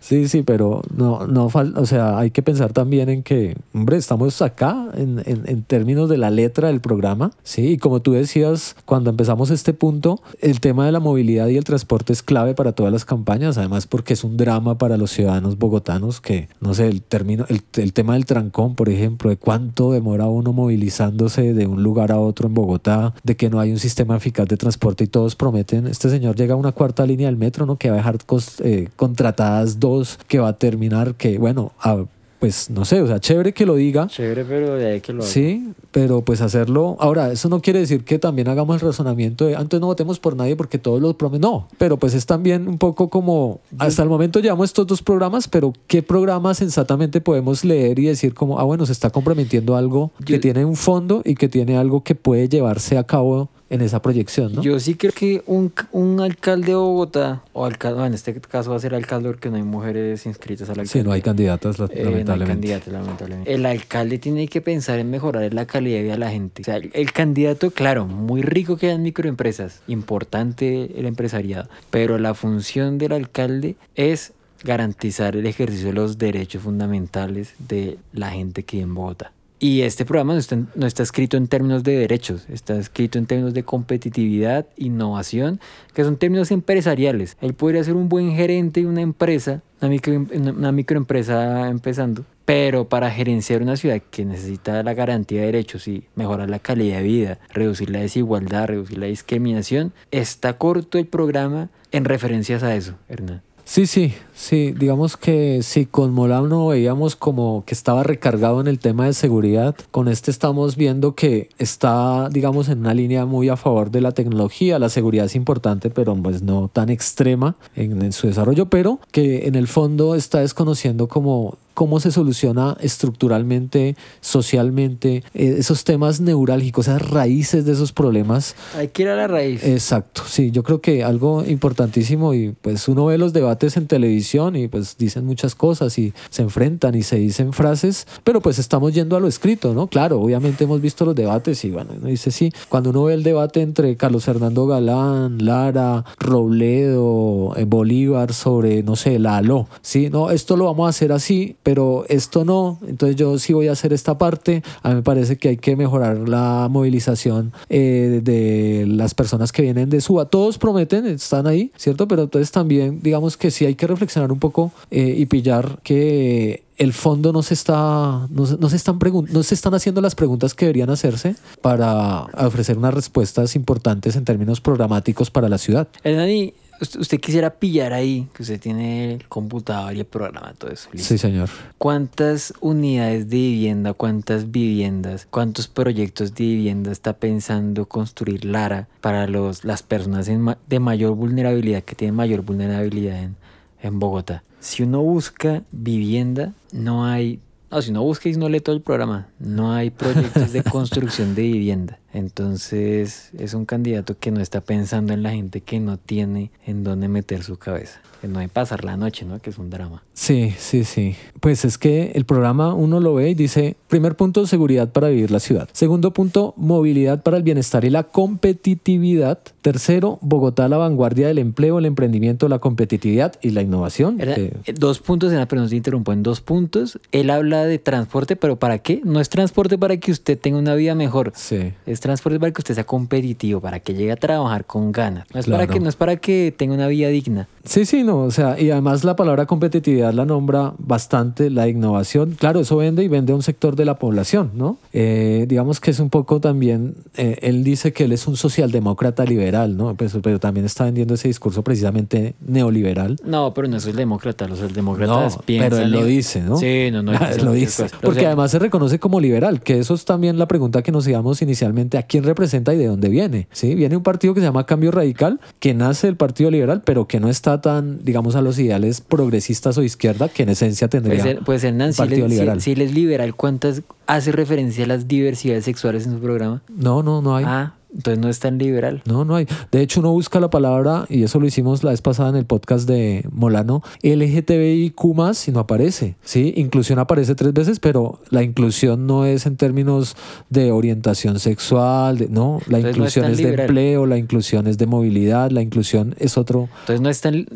[0.00, 3.96] Sí, sí, pero no, no falta, o sea, hay que pensar también en que, hombre,
[3.96, 8.12] estamos acá en, en- en términos de la letra del programa, sí, y como tú
[8.12, 12.54] decías, cuando empezamos este punto, el tema de la movilidad y el transporte es clave
[12.54, 16.74] para todas las campañas, además porque es un drama para los ciudadanos bogotanos que, no
[16.74, 21.54] sé, el término, el, el tema del trancón, por ejemplo, de cuánto demora uno movilizándose
[21.54, 24.56] de un lugar a otro en Bogotá, de que no hay un sistema eficaz de
[24.56, 27.76] transporte y todos prometen, este señor llega a una cuarta línea del metro, ¿no?
[27.76, 28.18] Que va a dejar
[28.60, 32.04] eh, contratadas dos, que va a terminar, que bueno, a-
[32.40, 34.06] pues no sé, o sea, chévere que lo diga.
[34.08, 35.30] Chévere, pero de ahí que lo haga.
[35.30, 36.96] Sí, pero pues hacerlo.
[36.98, 40.34] Ahora, eso no quiere decir que también hagamos el razonamiento de antes no votemos por
[40.34, 41.42] nadie porque todos los prometen.
[41.42, 45.46] No, pero pues es también un poco como hasta el momento llevamos estos dos programas,
[45.48, 50.10] pero ¿qué programas sensatamente podemos leer y decir como, ah, bueno, se está comprometiendo algo
[50.24, 53.80] que Yo- tiene un fondo y que tiene algo que puede llevarse a cabo en
[53.80, 54.62] esa proyección, ¿no?
[54.62, 58.76] Yo sí creo que un, un alcalde de Bogotá, o alcalde, en este caso va
[58.76, 60.90] a ser alcalde porque no hay mujeres inscritas al alcalde.
[60.90, 62.90] Sí, no hay candidatas, la- Eh, no hay lamentablemente.
[62.90, 63.54] lamentablemente.
[63.54, 66.62] El alcalde tiene que pensar en mejorar la calidad de vida de la gente.
[66.62, 72.18] O sea, el, el candidato, claro, muy rico que en microempresas, importante el empresariado, pero
[72.18, 74.32] la función del alcalde es
[74.64, 79.32] garantizar el ejercicio de los derechos fundamentales de la gente que vive en Bogotá.
[79.62, 83.26] Y este programa no está, no está, escrito en términos de derechos, está escrito en
[83.26, 85.60] términos de competitividad, innovación,
[85.92, 87.36] que son términos empresariales.
[87.42, 92.88] Él podría ser un buen gerente de una empresa, una, micro, una microempresa empezando, pero
[92.88, 97.02] para gerenciar una ciudad que necesita la garantía de derechos y mejorar la calidad de
[97.02, 102.94] vida, reducir la desigualdad, reducir la discriminación, está corto el programa en referencias a eso,
[103.10, 103.42] Hernán.
[103.64, 108.78] Sí, sí, sí, digamos que si con Molano veíamos como que estaba recargado en el
[108.78, 113.56] tema de seguridad, con este estamos viendo que está, digamos, en una línea muy a
[113.56, 118.12] favor de la tecnología, la seguridad es importante, pero pues no tan extrema en, en
[118.12, 125.22] su desarrollo, pero que en el fondo está desconociendo como cómo se soluciona estructuralmente, socialmente,
[125.32, 128.54] eh, esos temas neurálgicos, esas raíces de esos problemas.
[128.76, 129.64] Hay que ir a la raíz.
[129.64, 134.29] Exacto, sí, yo creo que algo importantísimo y pues uno ve los debates en televisión
[134.30, 138.94] y pues dicen muchas cosas y se enfrentan y se dicen frases, pero pues estamos
[138.94, 139.88] yendo a lo escrito, ¿no?
[139.88, 143.22] Claro, obviamente hemos visto los debates y bueno, uno dice sí, cuando uno ve el
[143.22, 150.10] debate entre Carlos Fernando Galán, Lara, Robledo, eh, Bolívar sobre, no sé, la ALO, sí,
[150.10, 153.72] no, esto lo vamos a hacer así, pero esto no, entonces yo sí voy a
[153.72, 154.62] hacer esta parte.
[154.82, 159.62] A mí me parece que hay que mejorar la movilización eh, de las personas que
[159.62, 160.26] vienen de Suba.
[160.26, 162.06] Todos prometen, están ahí, ¿cierto?
[162.06, 166.64] Pero entonces también digamos que sí hay que reflexionar un poco eh, y pillar que
[166.76, 168.98] el fondo no se está no, no se están
[169.30, 174.24] no se están haciendo las preguntas que deberían hacerse para ofrecer unas respuestas importantes en
[174.24, 175.88] términos programáticos para la ciudad.
[176.02, 180.88] Hernani, usted quisiera pillar ahí, que usted tiene el computador y el programa, todo eso.
[180.92, 181.08] ¿listo?
[181.08, 181.50] Sí, señor.
[181.78, 189.26] ¿Cuántas unidades de vivienda, cuántas viviendas, cuántos proyectos de vivienda está pensando construir Lara para
[189.26, 193.36] los, las personas en, de mayor vulnerabilidad, que tienen mayor vulnerabilidad en,
[193.82, 194.42] en Bogotá?
[194.60, 199.28] Si uno busca vivienda, no hay no, si no busquéis, no lee todo el programa.
[199.38, 201.99] No hay proyectos de construcción de vivienda.
[202.12, 206.84] Entonces es un candidato que no está pensando en la gente que no tiene en
[206.84, 208.00] dónde meter su cabeza.
[208.20, 209.38] Que no hay pasar la noche, ¿no?
[209.38, 210.02] Que es un drama.
[210.12, 211.16] Sí, sí, sí.
[211.40, 215.30] Pues es que el programa uno lo ve y dice, primer punto, seguridad para vivir
[215.30, 215.70] la ciudad.
[215.72, 219.38] Segundo punto, movilidad para el bienestar y la competitividad.
[219.62, 224.18] Tercero, Bogotá la vanguardia del empleo, el emprendimiento, la competitividad y la innovación.
[224.18, 224.52] Que...
[224.74, 226.98] Dos puntos, en la se interrumpo en dos puntos.
[227.12, 229.00] Él habla de transporte, pero ¿para qué?
[229.04, 231.32] No es transporte para que usted tenga una vida mejor.
[231.34, 231.72] Sí.
[231.86, 235.26] Es transporte para que usted sea competitivo, para que llegue a trabajar con ganas.
[235.32, 235.64] No es, claro.
[235.64, 237.48] para, que, no es para que tenga una vida digna.
[237.64, 238.20] Sí, sí, no.
[238.20, 242.36] O sea, y además la palabra competitividad la nombra bastante, la innovación.
[242.38, 244.78] Claro, eso vende y vende a un sector de la población, ¿no?
[244.92, 249.24] Eh, digamos que es un poco también, eh, él dice que él es un socialdemócrata
[249.24, 249.94] liberal, ¿no?
[249.94, 253.18] Pues, pero también está vendiendo ese discurso precisamente neoliberal.
[253.24, 255.70] No, pero no es el demócrata, los demócratas no, piensan.
[255.70, 256.56] Pero él lo dice, ¿no?
[256.56, 257.12] Sí, no, no.
[257.44, 257.86] lo dice.
[258.00, 261.42] Porque además se reconoce como liberal, que eso es también la pregunta que nos íbamos
[261.42, 263.48] inicialmente, ¿a quién representa y de dónde viene?
[263.52, 263.74] ¿Sí?
[263.74, 267.20] Viene un partido que se llama Cambio Radical, que nace del Partido Liberal, pero que
[267.20, 271.58] no está tan, digamos, a los ideales progresistas o izquierda, que en esencia tendría puede
[271.58, 272.60] ser Nancy, partido si, liberal.
[272.60, 276.62] Si, si él es liberal, ¿cuántas hace referencia a las diversidades sexuales en su programa?
[276.68, 277.44] No, no, no hay.
[277.46, 279.02] Ah, entonces no es tan liberal.
[279.06, 279.46] No, no hay.
[279.70, 282.46] De hecho, uno busca la palabra, y eso lo hicimos la vez pasada en el
[282.46, 285.00] podcast de Molano, LGTBIQ
[285.46, 286.16] y no aparece.
[286.22, 290.16] Sí, inclusión aparece tres veces, pero la inclusión no es en términos
[290.48, 294.66] de orientación sexual, de, no, la Entonces inclusión no es, es de empleo, la inclusión
[294.66, 296.68] es de movilidad, la inclusión es otro.
[296.80, 297.46] Entonces no es tan,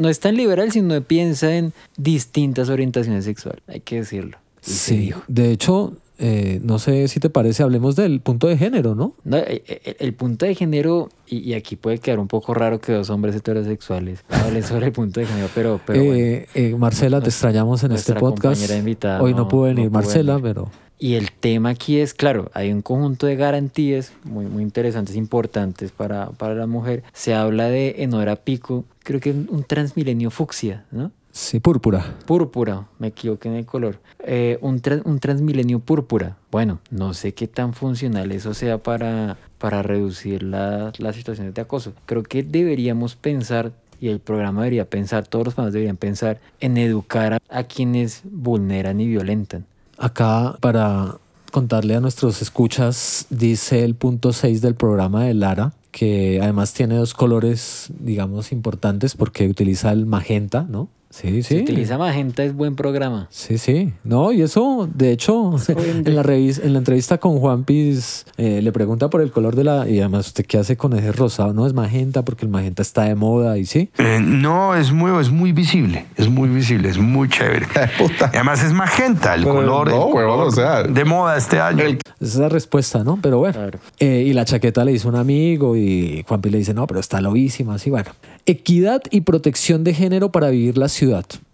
[0.00, 4.38] no es tan liberal, sino piensa en distintas orientaciones sexuales, hay que decirlo.
[4.60, 9.16] Sí, de hecho, eh, no sé si te parece, hablemos del punto de género, ¿no?
[9.24, 9.60] no el,
[9.98, 13.34] el, punto de género, y, y, aquí puede quedar un poco raro que dos hombres
[13.34, 15.80] heterosexuales hablen sobre el punto de género, pero...
[15.84, 18.70] pero eh, bueno, eh, Marcela, te extrañamos en este podcast.
[18.70, 20.54] Invitada, Hoy no, pudo venir no Marcela, venir.
[20.54, 20.70] pero...
[20.96, 25.90] Y el tema aquí es, claro, hay un conjunto de garantías muy, muy interesantes, importantes
[25.90, 27.02] para, para la mujer.
[27.12, 31.10] Se habla de Enora Pico, creo que un transmilenio fucsia, ¿no?
[31.32, 32.14] Sí, púrpura.
[32.26, 33.98] Púrpura, me equivoqué en el color.
[34.18, 36.36] Eh, un, un transmilenio púrpura.
[36.50, 41.62] Bueno, no sé qué tan funcional eso sea para, para reducir la, las situaciones de
[41.62, 41.94] acoso.
[42.04, 46.76] Creo que deberíamos pensar, y el programa debería pensar, todos los programas deberían pensar en
[46.76, 49.64] educar a, a quienes vulneran y violentan.
[49.96, 51.16] Acá, para
[51.50, 56.96] contarle a nuestros escuchas, dice el punto 6 del programa de Lara, que además tiene
[56.96, 60.88] dos colores, digamos, importantes porque utiliza el magenta, ¿no?
[61.12, 61.62] Sí, Si sí.
[61.62, 63.28] utiliza magenta es buen programa.
[63.30, 63.92] Sí, sí.
[64.02, 68.62] No, y eso, de hecho, en la, revis- en la entrevista con Juan Piz, eh,
[68.62, 69.86] le pregunta por el color de la.
[69.88, 71.52] Y además, ¿usted qué hace con ese rosado?
[71.52, 73.90] No es magenta, porque el magenta está de moda y sí.
[73.98, 77.66] Eh, no, es muy, es muy visible, es muy visible, es muy chévere.
[77.98, 78.30] Puta.
[78.32, 81.60] Y además es magenta, el Pero color, no, el color o sea, de moda este
[81.60, 81.84] año.
[81.84, 83.18] Esa es la respuesta, ¿no?
[83.20, 83.52] Pero bueno.
[83.54, 83.78] Claro.
[84.00, 87.00] Eh, y la chaqueta le hizo un amigo y Juan Piz le dice, no, pero
[87.00, 88.12] está lobísima, así bueno.
[88.46, 91.01] Equidad y protección de género para vivir la ciudad.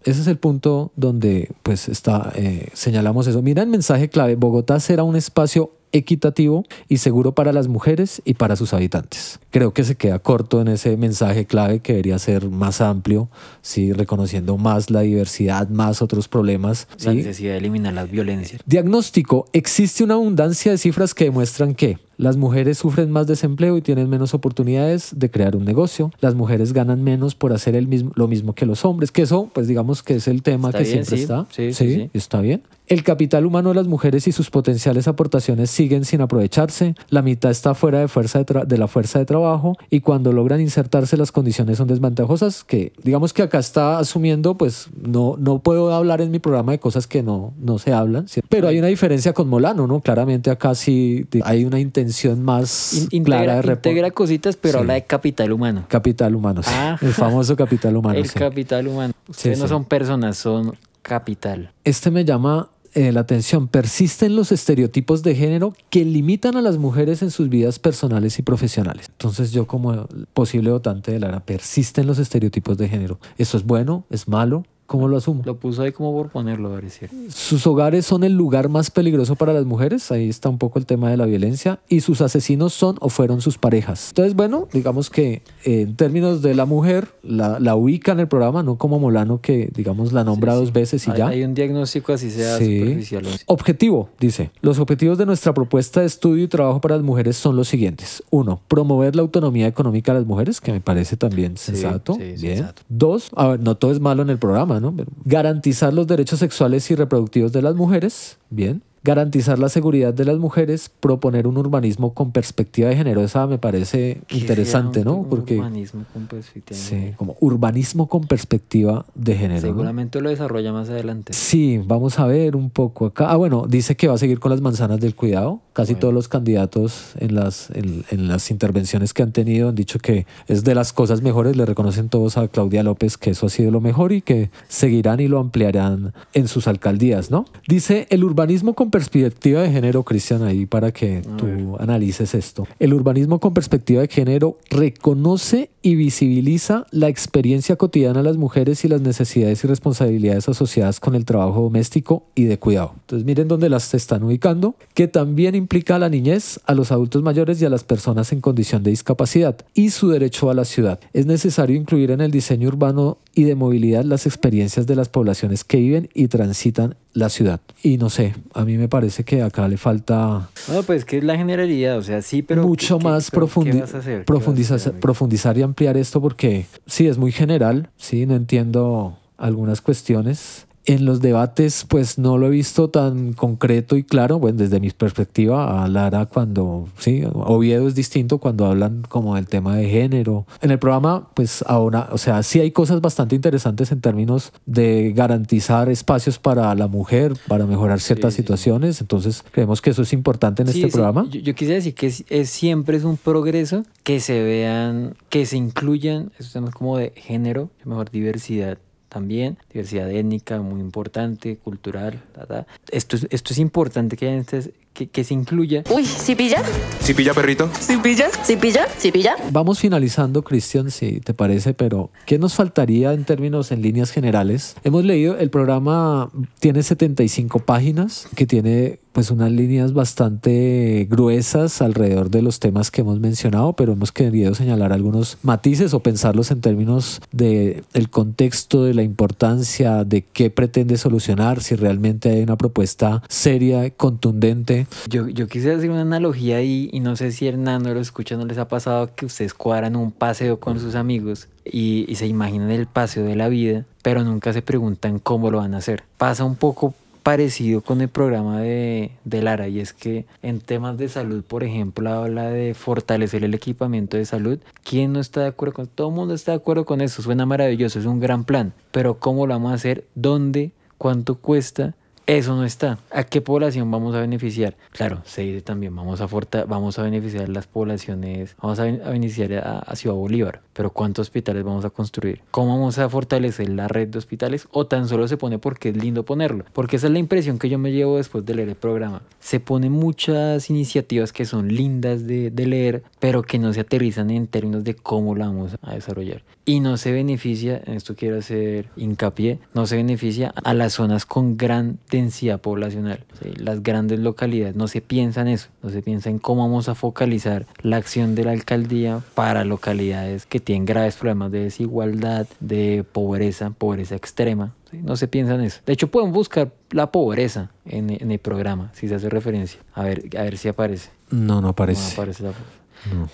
[0.03, 3.41] Ese es el punto donde pues está, eh, señalamos eso.
[3.41, 8.35] Mira el mensaje clave, Bogotá será un espacio equitativo y seguro para las mujeres y
[8.35, 9.39] para sus habitantes.
[9.51, 13.29] Creo que se queda corto en ese mensaje clave que debería ser más amplio,
[13.61, 16.87] sí, reconociendo más la diversidad, más otros problemas.
[17.03, 17.17] La ¿sí?
[17.17, 18.61] necesidad de eliminar las violencias.
[18.65, 19.47] Diagnóstico.
[19.53, 24.09] Existe una abundancia de cifras que demuestran que las mujeres sufren más desempleo y tienen
[24.09, 26.11] menos oportunidades de crear un negocio.
[26.19, 29.11] Las mujeres ganan menos por hacer el mismo, lo mismo que los hombres.
[29.11, 31.21] Que eso, pues digamos que es el tema Está que bien, siempre sí.
[31.23, 31.47] está.
[31.49, 32.09] Sí, sí, sí.
[32.13, 32.61] está bien.
[32.89, 36.95] El capital humano de las mujeres y sus potenciales aportaciones siguen sin aprovecharse.
[37.09, 40.59] La mitad está fuera de, fuerza de, de la fuerza de trabajo y cuando logran
[40.59, 42.63] insertarse las condiciones son desventajosas.
[42.63, 46.79] Que digamos que acá está asumiendo, pues no, no puedo hablar en mi programa de
[46.79, 48.27] cosas que no, no se hablan.
[48.27, 48.41] ¿sí?
[48.49, 49.99] Pero hay una diferencia con Molano, ¿no?
[50.01, 54.73] Claramente acá sí hay una intención más In- clara de integra, repo- integra cositas, pero
[54.73, 54.79] Sí.
[54.79, 55.85] habla de capital humano.
[55.87, 56.63] capital humano.
[56.63, 56.71] sí.
[56.73, 56.97] Ah.
[56.99, 58.17] El famoso capital humano.
[58.19, 59.13] el capital humano.
[59.27, 60.73] Ustedes no son personas, son
[61.03, 61.71] capital.
[61.83, 63.67] Este me llama eh, la atención.
[63.67, 68.41] Persisten los estereotipos de género que limitan a las mujeres en sus vidas personales y
[68.41, 69.07] profesionales.
[69.09, 73.19] Entonces yo como posible votante de Lara, persisten los estereotipos de género.
[73.37, 74.05] ¿Eso es bueno?
[74.09, 74.65] ¿Es malo?
[74.89, 75.43] ¿Cómo lo asumo?
[75.45, 77.13] Lo puso ahí como por ponerlo, pareciera.
[77.29, 80.87] Sus hogares son el lugar más peligroso para las mujeres, ahí está un poco el
[80.87, 84.09] tema de la violencia, y sus asesinos son o fueron sus parejas.
[84.09, 88.27] Entonces, bueno, digamos que eh, en términos de la mujer, la, la ubica en el
[88.27, 91.27] programa, no como Molano que, digamos, la nombra dos veces y hay, ya.
[91.27, 92.79] hay un diagnóstico así sea Sí.
[92.79, 93.27] superficial.
[93.45, 94.49] Objetivo, dice.
[94.61, 98.23] Los objetivos de nuestra propuesta de estudio y trabajo para las mujeres son los siguientes.
[98.31, 102.13] Uno, promover la autonomía económica de las mujeres, que me parece también sensato.
[102.15, 102.57] sí, Bien.
[102.57, 102.81] sensato.
[102.89, 104.78] Dos, a ver, no todo es malo en el programa,
[105.25, 108.37] garantizar los derechos sexuales y reproductivos de las mujeres.
[108.49, 108.81] Bien.
[109.03, 113.21] Garantizar la seguridad de las mujeres, proponer un urbanismo con perspectiva de género.
[113.23, 115.13] Esa me parece ¿Qué interesante, un- ¿no?
[115.15, 117.17] un Porque urbanismo con perspectiva de sí, género?
[117.17, 119.61] como urbanismo con perspectiva de género.
[119.61, 119.67] ¿no?
[119.67, 121.33] Seguramente lo desarrolla más adelante.
[121.33, 123.29] Sí, vamos a ver un poco acá.
[123.31, 125.61] Ah, bueno, dice que va a seguir con las manzanas del cuidado.
[125.73, 125.99] Casi Bueno.
[126.01, 130.25] todos los candidatos en las, en, en las intervenciones que han tenido han dicho que
[130.47, 131.55] es de las cosas mejores.
[131.55, 135.21] Le reconocen todos a Claudia López que eso ha sido lo mejor y que seguirán
[135.21, 137.45] y lo ampliarán en sus alcaldías, ¿no?
[137.67, 142.67] Dice el urbanismo con perspectiva de género, Cristian, ahí para que tú analices esto.
[142.79, 148.83] El urbanismo con perspectiva de género reconoce y visibiliza la experiencia cotidiana de las mujeres
[148.83, 152.93] y las necesidades y responsabilidades asociadas con el trabajo doméstico y de cuidado.
[153.01, 157.23] Entonces miren dónde las están ubicando, que también implica a la niñez, a los adultos
[157.23, 160.99] mayores y a las personas en condición de discapacidad y su derecho a la ciudad.
[161.13, 165.63] Es necesario incluir en el diseño urbano y de movilidad las experiencias de las poblaciones
[165.63, 167.61] que viven y transitan la ciudad.
[167.83, 171.23] Y no sé, a mí me parece que acá le falta No, pues que es
[171.23, 172.65] la generalidad, o sea, sí, pero...
[172.67, 174.17] mucho ¿qué- qué- más pero profundi- ¿qué vas a hacer?
[174.19, 174.99] ¿Qué profundizar, vas a hacer?
[175.01, 180.65] profundizar y ampliar esto porque sí, es muy general, sí, no entiendo algunas cuestiones.
[180.89, 184.89] En los debates, pues no lo he visto tan concreto y claro, bueno, desde mi
[184.89, 190.47] perspectiva, a Lara cuando, sí, Oviedo es distinto cuando hablan como del tema de género.
[190.61, 195.13] En el programa, pues ahora, o sea, sí hay cosas bastante interesantes en términos de
[195.15, 198.41] garantizar espacios para la mujer, para mejorar ciertas sí, sí.
[198.41, 201.27] situaciones, entonces creemos que eso es importante en Sí, este programa.
[201.29, 205.45] Yo, yo quisiera decir que es, es- siempre es un progreso que se vean, que
[205.45, 208.79] se incluyan esos temas como de género, mejor diversidad
[209.09, 212.65] también, diversidad étnica muy importante, cultural, ta.
[212.91, 215.83] Esto, es, esto es importante que, haya que, que se incluya.
[215.89, 216.61] Uy, ¿sí pilla?
[217.01, 217.69] ¿Sí pilla perrito?
[217.79, 218.27] ¿Sí pilla?
[218.43, 218.87] ¿Sí pilla?
[218.97, 219.35] ¿Sí pilla?
[219.51, 224.75] Vamos finalizando, Cristian, si te parece, pero ¿qué nos faltaría en términos, en líneas generales?
[224.83, 226.29] Hemos leído, el programa
[226.59, 233.01] tiene 75 páginas, que tiene pues unas líneas bastante gruesas alrededor de los temas que
[233.01, 238.83] hemos mencionado, pero hemos querido señalar algunos matices o pensarlos en términos de el contexto,
[238.83, 244.78] de la importancia, de qué pretende solucionar, si realmente hay una propuesta seria, contundente.
[245.07, 248.45] Yo, yo quisiera hacer una analogía ahí y no sé si Hernando lo escucha, no
[248.45, 252.71] les ha pasado que ustedes cuadran un paseo con sus amigos y, y se imaginan
[252.71, 256.03] el paseo de la vida, pero nunca se preguntan cómo lo van a hacer.
[256.17, 260.97] Pasa un poco parecido con el programa de, de Lara y es que en temas
[260.97, 264.59] de salud, por ejemplo, habla de fortalecer el equipamiento de salud.
[264.83, 267.45] ¿Quién no está de acuerdo con Todo el mundo está de acuerdo con eso, suena
[267.45, 270.05] maravilloso, es un gran plan, pero ¿cómo lo vamos a hacer?
[270.15, 270.71] ¿Dónde?
[270.97, 271.93] ¿Cuánto cuesta?
[272.29, 272.99] Eso no está.
[273.09, 274.77] ¿A qué población vamos a beneficiar?
[274.91, 276.27] Claro, se dice también, vamos a,
[276.67, 281.85] vamos a beneficiar las poblaciones, vamos a, beneficiar a, Ciudad Bolívar, pero ¿cuántos hospitales vamos
[281.85, 282.43] a construir?
[282.51, 284.67] ¿Cómo vamos a fortalecer la red de hospitales?
[284.69, 286.65] ¿O tan solo se pone porque es lindo ponerlo?
[286.71, 289.23] Porque esa es la impresión que yo me llevo después de leer el programa.
[289.39, 294.29] Se ponen muchas iniciativas que son lindas de, de leer, pero que no se aterrizan
[294.29, 296.43] en términos de cómo la vamos a desarrollar.
[296.69, 301.25] Y no se beneficia, en esto quiero hacer hincapié, no se beneficia a las zonas
[301.25, 303.25] con gran densidad poblacional.
[303.55, 306.93] Las grandes localidades, no se piensa en eso, no se piensa en cómo vamos a
[306.93, 313.03] focalizar la acción de la alcaldía para localidades que tienen graves problemas de desigualdad, de
[313.11, 314.75] pobreza, pobreza extrema.
[314.91, 315.81] No se piensa en eso.
[315.87, 319.79] De hecho, pueden buscar la pobreza en, el programa, si se hace referencia.
[319.95, 321.09] A ver, a ver si aparece.
[321.31, 322.03] No, no aparece.
[322.03, 322.51] No aparece la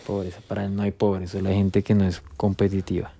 [0.08, 0.40] pobreza.
[0.48, 3.12] Para no hay pobreza, la gente que no es competitiva.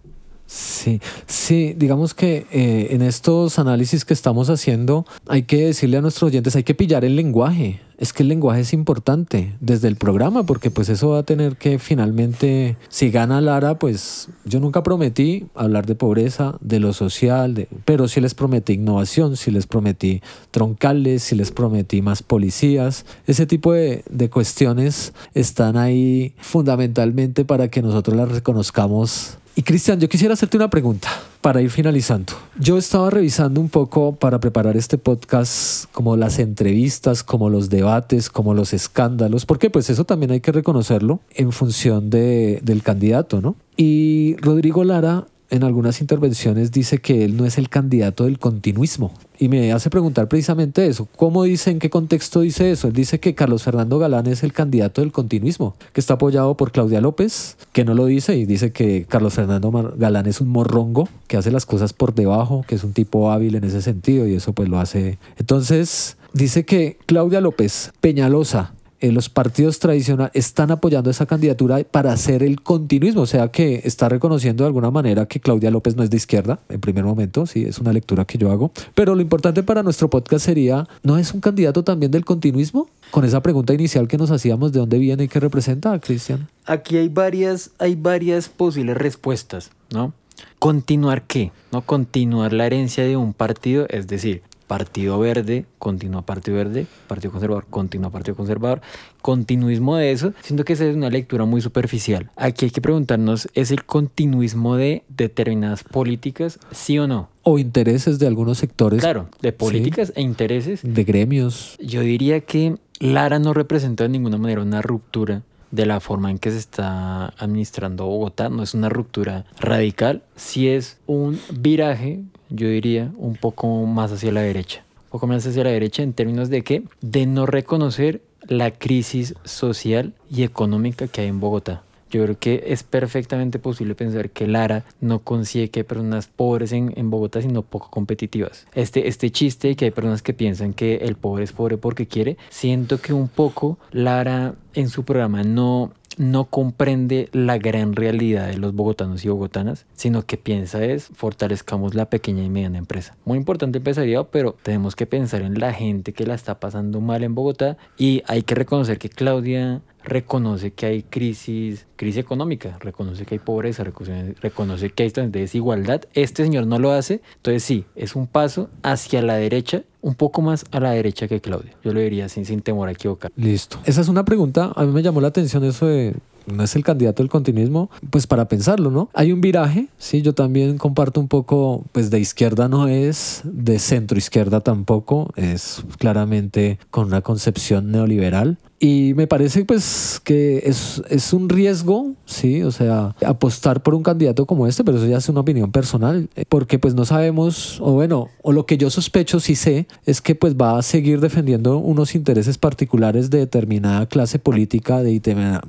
[0.48, 6.02] Sí, sí, digamos que eh, en estos análisis que estamos haciendo hay que decirle a
[6.02, 7.82] nuestros oyentes, hay que pillar el lenguaje.
[7.98, 11.56] Es que el lenguaje es importante desde el programa porque pues eso va a tener
[11.56, 17.56] que finalmente, si gana Lara, pues yo nunca prometí hablar de pobreza, de lo social,
[17.56, 20.22] de, pero sí les prometí innovación, sí les prometí
[20.52, 23.06] troncales, sí les prometí más policías.
[23.26, 30.00] Ese tipo de, de cuestiones están ahí fundamentalmente para que nosotros las reconozcamos y Cristian,
[30.00, 32.34] yo quisiera hacerte una pregunta para ir finalizando.
[32.60, 38.30] Yo estaba revisando un poco para preparar este podcast como las entrevistas, como los debates,
[38.30, 43.42] como los escándalos, porque pues eso también hay que reconocerlo en función de, del candidato,
[43.42, 43.56] ¿no?
[43.78, 49.14] Y Rodrigo Lara en algunas intervenciones dice que él no es el candidato del continuismo.
[49.38, 51.08] Y me hace preguntar precisamente eso.
[51.16, 52.88] ¿Cómo dice, en qué contexto dice eso?
[52.88, 56.72] Él dice que Carlos Fernando Galán es el candidato del continuismo, que está apoyado por
[56.72, 61.10] Claudia López, que no lo dice y dice que Carlos Fernando Galán es un morrongo,
[61.28, 64.36] que hace las cosas por debajo, que es un tipo hábil en ese sentido y
[64.36, 65.18] eso pues lo hace.
[65.38, 72.14] Entonces dice que Claudia López, Peñalosa, eh, los partidos tradicionales están apoyando esa candidatura para
[72.14, 76.04] hacer el continuismo, o sea que está reconociendo de alguna manera que Claudia López no
[76.04, 79.22] es de izquierda, en primer momento, sí, es una lectura que yo hago, pero lo
[79.22, 82.88] importante para nuestro podcast sería, ¿no es un candidato también del continuismo?
[83.12, 86.48] Con esa pregunta inicial que nos hacíamos, ¿de dónde viene y qué representa, Cristian?
[86.66, 90.14] Aquí hay varias, hay varias posibles respuestas, ¿no?
[90.60, 91.52] ¿Continuar qué?
[91.72, 91.82] ¿No?
[91.82, 97.68] Continuar la herencia de un partido, es decir, Partido Verde, continúa Partido Verde, Partido Conservador,
[97.70, 98.82] continúa Partido Conservador,
[99.22, 102.32] continuismo de eso, siento que esa es una lectura muy superficial.
[102.36, 107.30] Aquí hay que preguntarnos, ¿es el continuismo de determinadas políticas, sí o no?
[107.44, 109.02] O intereses de algunos sectores.
[109.02, 110.82] Claro, de políticas e intereses.
[110.84, 111.78] De gremios.
[111.80, 116.40] Yo diría que Lara no representa de ninguna manera una ruptura de la forma en
[116.40, 118.50] que se está administrando Bogotá.
[118.50, 124.32] No es una ruptura radical, sí es un viraje yo diría, un poco más hacia
[124.32, 124.84] la derecha.
[125.06, 129.36] Un poco más hacia la derecha en términos de que, de no reconocer la crisis
[129.44, 131.84] social y económica que hay en Bogotá.
[132.12, 136.72] Yo creo que es perfectamente posible pensar que Lara no consigue que hay personas pobres
[136.72, 138.68] en, en, Bogotá, sino poco competitivas.
[138.74, 142.08] Este, este chiste de que hay personas que piensan que el pobre es pobre porque
[142.08, 148.48] quiere, siento que un poco Lara en su programa no no comprende la gran realidad
[148.48, 153.16] de los bogotanos y bogotanas, sino que piensa es fortalezcamos la pequeña y mediana empresa.
[153.26, 157.24] Muy importante empresariado, pero tenemos que pensar en la gente que la está pasando mal
[157.24, 163.26] en Bogotá y hay que reconocer que Claudia reconoce que hay crisis, crisis económica, reconoce
[163.26, 166.04] que hay pobreza, reconoce, que hay desigualdad.
[166.14, 170.42] Este señor no lo hace, entonces sí, es un paso hacia la derecha, un poco
[170.42, 171.74] más a la derecha que Claudia.
[171.84, 173.32] Yo lo diría sin, sin temor a equivocar.
[173.36, 173.80] Listo.
[173.86, 176.16] Esa es una pregunta, a mí me llamó la atención eso de
[176.48, 179.10] no es el candidato del continuismo, pues para pensarlo, ¿no?
[179.14, 183.80] Hay un viraje, sí, yo también comparto un poco, pues de izquierda no es, de
[183.80, 188.58] centro izquierda tampoco, es claramente con una concepción neoliberal.
[188.88, 194.04] Y me parece pues que es, es, un riesgo, sí, o sea, apostar por un
[194.04, 197.94] candidato como este, pero eso ya es una opinión personal, porque pues no sabemos, o
[197.94, 201.80] bueno, o lo que yo sospecho, sí sé, es que pues va a seguir defendiendo
[201.80, 205.20] unos intereses particulares de determinada clase política, de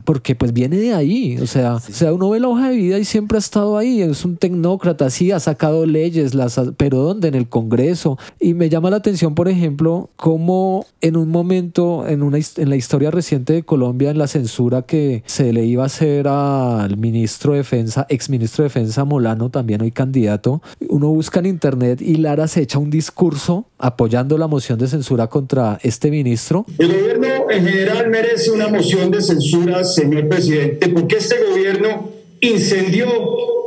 [0.05, 2.99] porque pues viene de ahí, o sea, o sea, uno ve la hoja de vida
[2.99, 7.29] y siempre ha estado ahí, es un tecnócrata, sí, ha sacado leyes, las, pero ¿dónde?
[7.29, 8.19] En el Congreso.
[8.39, 12.77] Y me llama la atención, por ejemplo, cómo en un momento, en, una, en la
[12.77, 17.53] historia reciente de Colombia en la censura que se le iba a hacer al ministro
[17.53, 22.17] de Defensa, ex ministro de Defensa Molano, también hoy candidato, uno busca en internet y
[22.17, 26.67] Lara se echa un discurso apoyando la moción de censura contra este ministro.
[26.79, 33.09] El gobierno en general merece una moción de censura, señor presidente, porque este gobierno incendió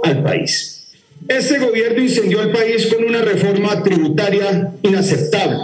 [0.03, 0.87] al país.
[1.27, 5.59] Este gobierno incendió al país con una reforma tributaria inaceptable,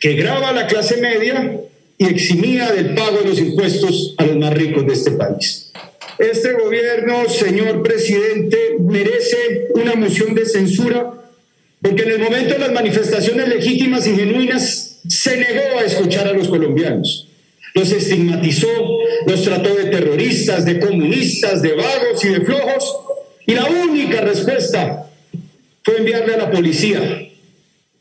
[0.00, 1.58] que graba a la clase media
[1.98, 5.72] y eximía del pago de los impuestos a los más ricos de este país.
[6.18, 11.12] Este gobierno, señor presidente, merece una moción de censura
[11.80, 16.32] porque en el momento de las manifestaciones legítimas y genuinas se negó a escuchar a
[16.32, 17.28] los colombianos.
[17.74, 18.66] Los estigmatizó,
[19.26, 22.96] los trató de terroristas, de comunistas, de vagos y de flojos
[23.46, 25.08] y la única respuesta
[25.82, 27.27] fue enviarle a la policía,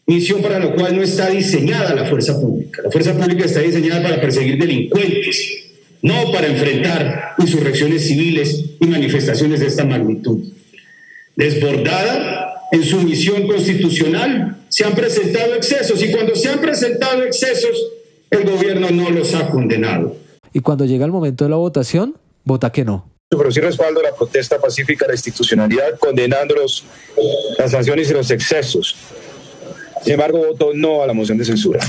[0.08, 2.82] misión para la cual no está diseñada la fuerza pública.
[2.82, 5.66] La fuerza pública está diseñada para perseguir delincuentes,
[6.02, 10.40] no para enfrentar insurrecciones civiles y manifestaciones de esta magnitud.
[11.36, 17.78] Desbordada en su misión constitucional, se han presentado excesos y cuando se han presentado excesos,
[18.32, 20.16] el gobierno no los ha condenado.
[20.54, 24.16] Y cuando llega el momento de la votación, vota que no pero sí respaldo la
[24.16, 26.86] protesta pacífica, la institucionalidad, condenando los,
[27.58, 28.96] las sanciones y los excesos.
[30.08, 31.80] Sin embargo, voto no a la moción de censura.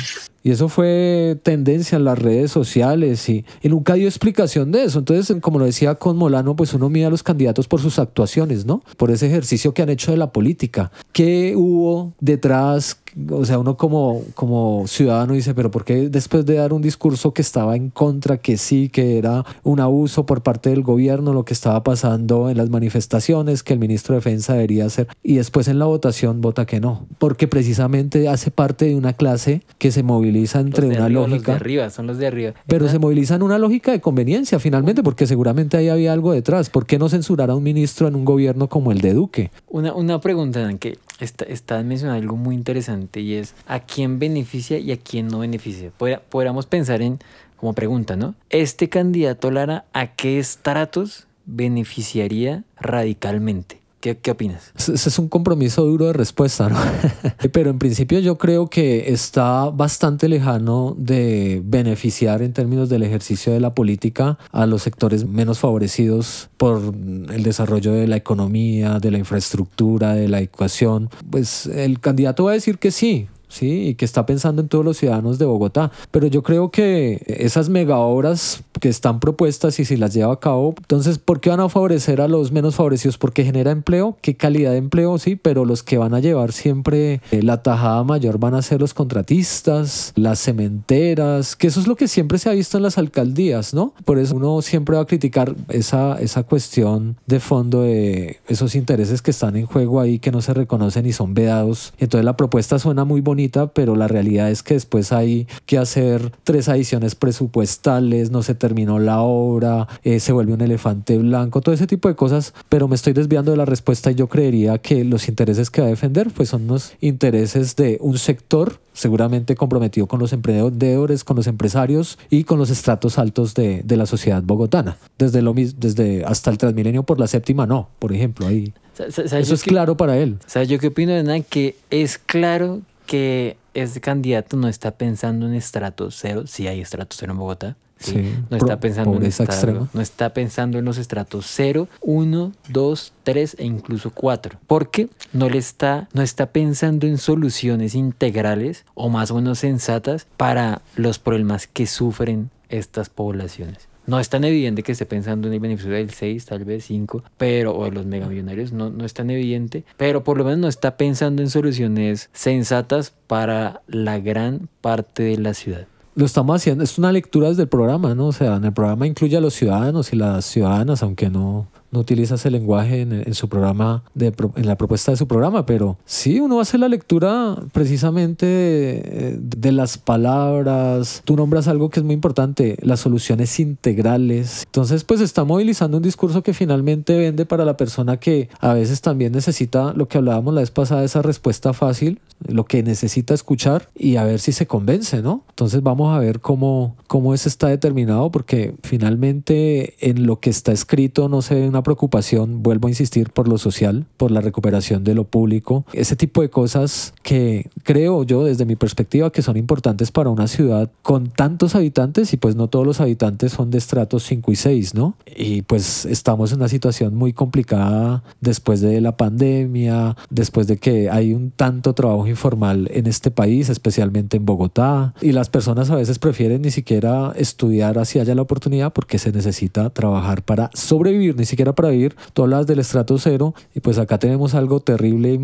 [0.43, 5.01] Y eso fue tendencia en las redes sociales y, y, nunca dio explicación de eso.
[5.01, 8.65] Entonces, como lo decía con Molano, pues uno mira a los candidatos por sus actuaciones,
[8.65, 8.83] ¿no?
[8.97, 10.91] Por ese ejercicio que han hecho de la política.
[11.13, 12.99] ¿Qué hubo detrás?
[13.31, 17.33] O sea, uno como, como ciudadano dice, pero ¿por qué después de dar un discurso
[17.33, 21.45] que estaba en contra, que sí, que era un abuso por parte del gobierno, lo
[21.45, 25.69] que estaba pasando en las manifestaciones, que el ministro de Defensa debería hacer, y después
[25.69, 27.07] en la votación vota que no?
[27.19, 31.37] Porque precisamente hace parte de una clase que se moviliza entre una lógica.
[31.37, 32.55] Los de arriba, son los de arriba.
[32.67, 36.71] Pero se moviliza en una lógica de conveniencia finalmente, porque seguramente ahí había algo detrás.
[36.71, 39.51] ¿Por qué no censurar a un ministro en un gobierno como el de Duque?
[39.69, 44.93] Una, una pregunta, que está, mencionando algo muy interesante y es a quién beneficia y
[44.93, 45.91] a quién no beneficia.
[46.31, 47.19] Podríamos pensar en,
[47.57, 48.35] como pregunta, ¿no?
[48.51, 53.81] Este candidato Lara, ¿a qué estratos beneficiaría radicalmente?
[54.01, 54.73] ¿Qué, ¿Qué, opinas?
[54.77, 56.79] Ese es un compromiso duro de respuesta, ¿no?
[57.53, 63.53] Pero en principio yo creo que está bastante lejano de beneficiar en términos del ejercicio
[63.53, 69.11] de la política a los sectores menos favorecidos por el desarrollo de la economía, de
[69.11, 71.11] la infraestructura, de la educación.
[71.29, 73.89] Pues el candidato va a decir que sí, ¿sí?
[73.89, 75.91] Y que está pensando en todos los ciudadanos de Bogotá.
[76.11, 80.41] Pero yo creo que esas mega obras que están propuestas y si las lleva a
[80.41, 83.19] cabo, entonces, ¿por qué van a favorecer a los menos favorecidos?
[83.19, 87.21] Porque genera empleo, qué calidad de empleo, sí, pero los que van a llevar siempre
[87.31, 91.97] eh, la tajada mayor van a ser los contratistas, las cementeras, que eso es lo
[91.97, 93.95] que siempre se ha visto en las alcaldías, ¿no?
[94.05, 99.23] Por eso uno siempre va a criticar esa, esa cuestión de fondo de esos intereses
[99.23, 101.93] que están en juego ahí que no se reconocen y son vedados.
[101.99, 103.38] Entonces la propuesta suena muy bonita
[103.73, 108.99] pero la realidad es que después hay que hacer tres adiciones presupuestales, no se terminó
[108.99, 112.97] la obra, eh, se vuelve un elefante blanco, todo ese tipo de cosas, pero me
[112.97, 116.31] estoy desviando de la respuesta y yo creería que los intereses que va a defender
[116.35, 122.19] pues son los intereses de un sector seguramente comprometido con los emprendedores, con los empresarios
[122.31, 124.99] y con los estratos altos de, de la sociedad bogotana.
[125.19, 128.73] Desde, lo, desde hasta el Transmilenio por la séptima, no, por ejemplo, ahí.
[128.99, 130.39] Eso es claro para él.
[130.45, 135.47] O sea, yo qué opino nada que es claro que ese candidato no está pensando
[135.47, 137.77] en estrato cero, si hay estrato cero en Bogotá.
[137.99, 143.13] Sí, no está pensando en estado, no está pensando en los estratos 0, 1, 2,
[143.25, 149.09] 3 e incluso 4, porque no le está no está pensando en soluciones integrales o
[149.09, 153.89] más o menos sensatas para los problemas que sufren estas poblaciones.
[154.09, 157.23] No es tan evidente que esté pensando en el beneficio del 6, tal vez 5,
[157.37, 160.97] pero, o los megamillonarios, no, no es tan evidente, pero por lo menos no está
[160.97, 166.99] pensando en soluciones sensatas para la gran parte de la ciudad lo estamos haciendo, es
[166.99, 168.27] una lectura desde el programa, ¿no?
[168.27, 172.01] O sea, en el programa incluye a los ciudadanos y las ciudadanas, aunque no, no
[172.01, 176.41] utiliza ese lenguaje en, su programa, de, en la propuesta de su programa, pero sí,
[176.41, 181.23] uno hace la lectura precisamente de, de, las palabras.
[181.25, 184.65] Tú nombras algo que es muy importante, las soluciones integrales.
[184.67, 189.01] Entonces, pues está movilizando un discurso que finalmente vende para la persona que a veces
[189.01, 192.21] también necesita lo que hablábamos la vez pasada, esa respuesta fácil.
[192.47, 195.45] Lo que necesita escuchar y a ver si se convence, ¿no?
[195.51, 200.73] Entonces vamos a ver cómo, cómo eso está determinado, porque finalmente en lo que está
[200.73, 205.05] escrito no se ve una preocupación, vuelvo a insistir, por lo social, por la recuperación
[205.05, 209.57] de lo público, ese tipo de cosas que creo yo desde mi perspectiva que son
[209.57, 213.79] importantes para una ciudad con tantos habitantes y pues no todos los habitantes son de
[213.79, 215.15] estratos 5 y 6, ¿no?
[215.27, 221.11] Y pues estamos en una situación muy complicada después de la pandemia, después de que
[221.11, 225.97] hay un tanto trabajo informal en este país, especialmente en Bogotá, y las personas a
[225.97, 231.37] veces prefieren ni siquiera estudiar así haya la oportunidad porque se necesita trabajar para sobrevivir,
[231.37, 232.17] ni siquiera para vivir.
[232.33, 235.41] Tú hablas del estrato cero y pues acá tenemos algo terrible y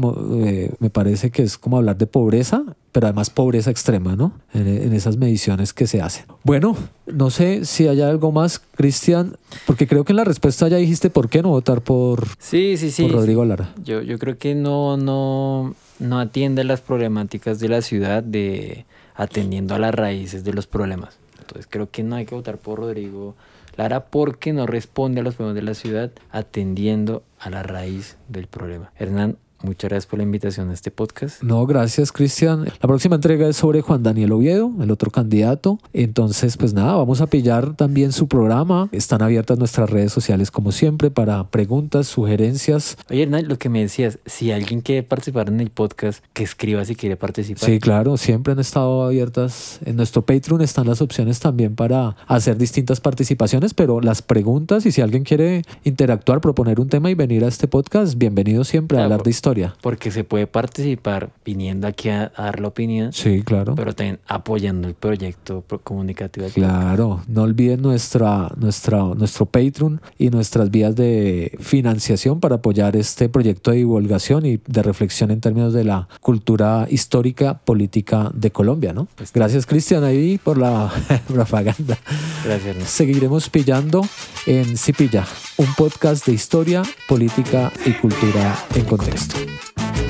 [0.46, 2.64] eh, me parece que es como hablar de pobreza
[2.94, 4.34] pero además pobreza extrema, ¿no?
[4.52, 6.26] En, esas mediciones que se hacen.
[6.44, 6.76] Bueno,
[7.06, 11.10] no sé si hay algo más, Cristian, porque creo que en la respuesta ya dijiste
[11.10, 13.74] por qué no votar por, sí, sí, sí, Rodrigo Lara.
[13.82, 19.74] Yo, yo creo que no, no, no atiende las problemáticas de la ciudad de atendiendo
[19.74, 21.18] a las raíces de los problemas.
[21.38, 23.36] Entonces creo que no hay que votar por Rodrigo
[23.76, 28.46] Lara porque no responde a los problemas de la ciudad atendiendo a la raíz del
[28.46, 28.92] problema.
[28.96, 31.42] Hernán, Muchas gracias por la invitación a este podcast.
[31.42, 32.64] No, gracias Cristian.
[32.64, 35.78] La próxima entrega es sobre Juan Daniel Oviedo, el otro candidato.
[35.94, 38.90] Entonces, pues nada, vamos a pillar también su programa.
[38.92, 42.98] Están abiertas nuestras redes sociales como siempre para preguntas, sugerencias.
[43.08, 46.84] Oye, Hernán, lo que me decías, si alguien quiere participar en el podcast, que escriba
[46.84, 47.64] si quiere participar.
[47.64, 49.80] Sí, claro, siempre han estado abiertas.
[49.86, 54.92] En nuestro Patreon están las opciones también para hacer distintas participaciones, pero las preguntas y
[54.92, 59.04] si alguien quiere interactuar, proponer un tema y venir a este podcast, bienvenido siempre a
[59.04, 63.12] hablar de historia porque se puede participar viniendo aquí a, dar la opinión.
[63.12, 63.74] Sí, claro.
[63.74, 66.46] Pero también apoyando el proyecto comunicativo.
[66.54, 73.28] Claro, no olviden nuestra, nuestra, nuestro Patreon y nuestras vías de financiación para apoyar este
[73.28, 78.92] proyecto de divulgación y de reflexión en términos de la cultura histórica política de Colombia,
[78.92, 79.08] ¿no?
[79.16, 80.92] Pues gracias, Cristian, ahí por la
[81.28, 81.98] propaganda.
[82.44, 82.88] Gracias.
[82.88, 84.02] Seguiremos pillando
[84.46, 85.24] en Cipilla,
[85.56, 89.43] un podcast de historia, política y cultura en contexto.
[89.46, 90.03] Thank you.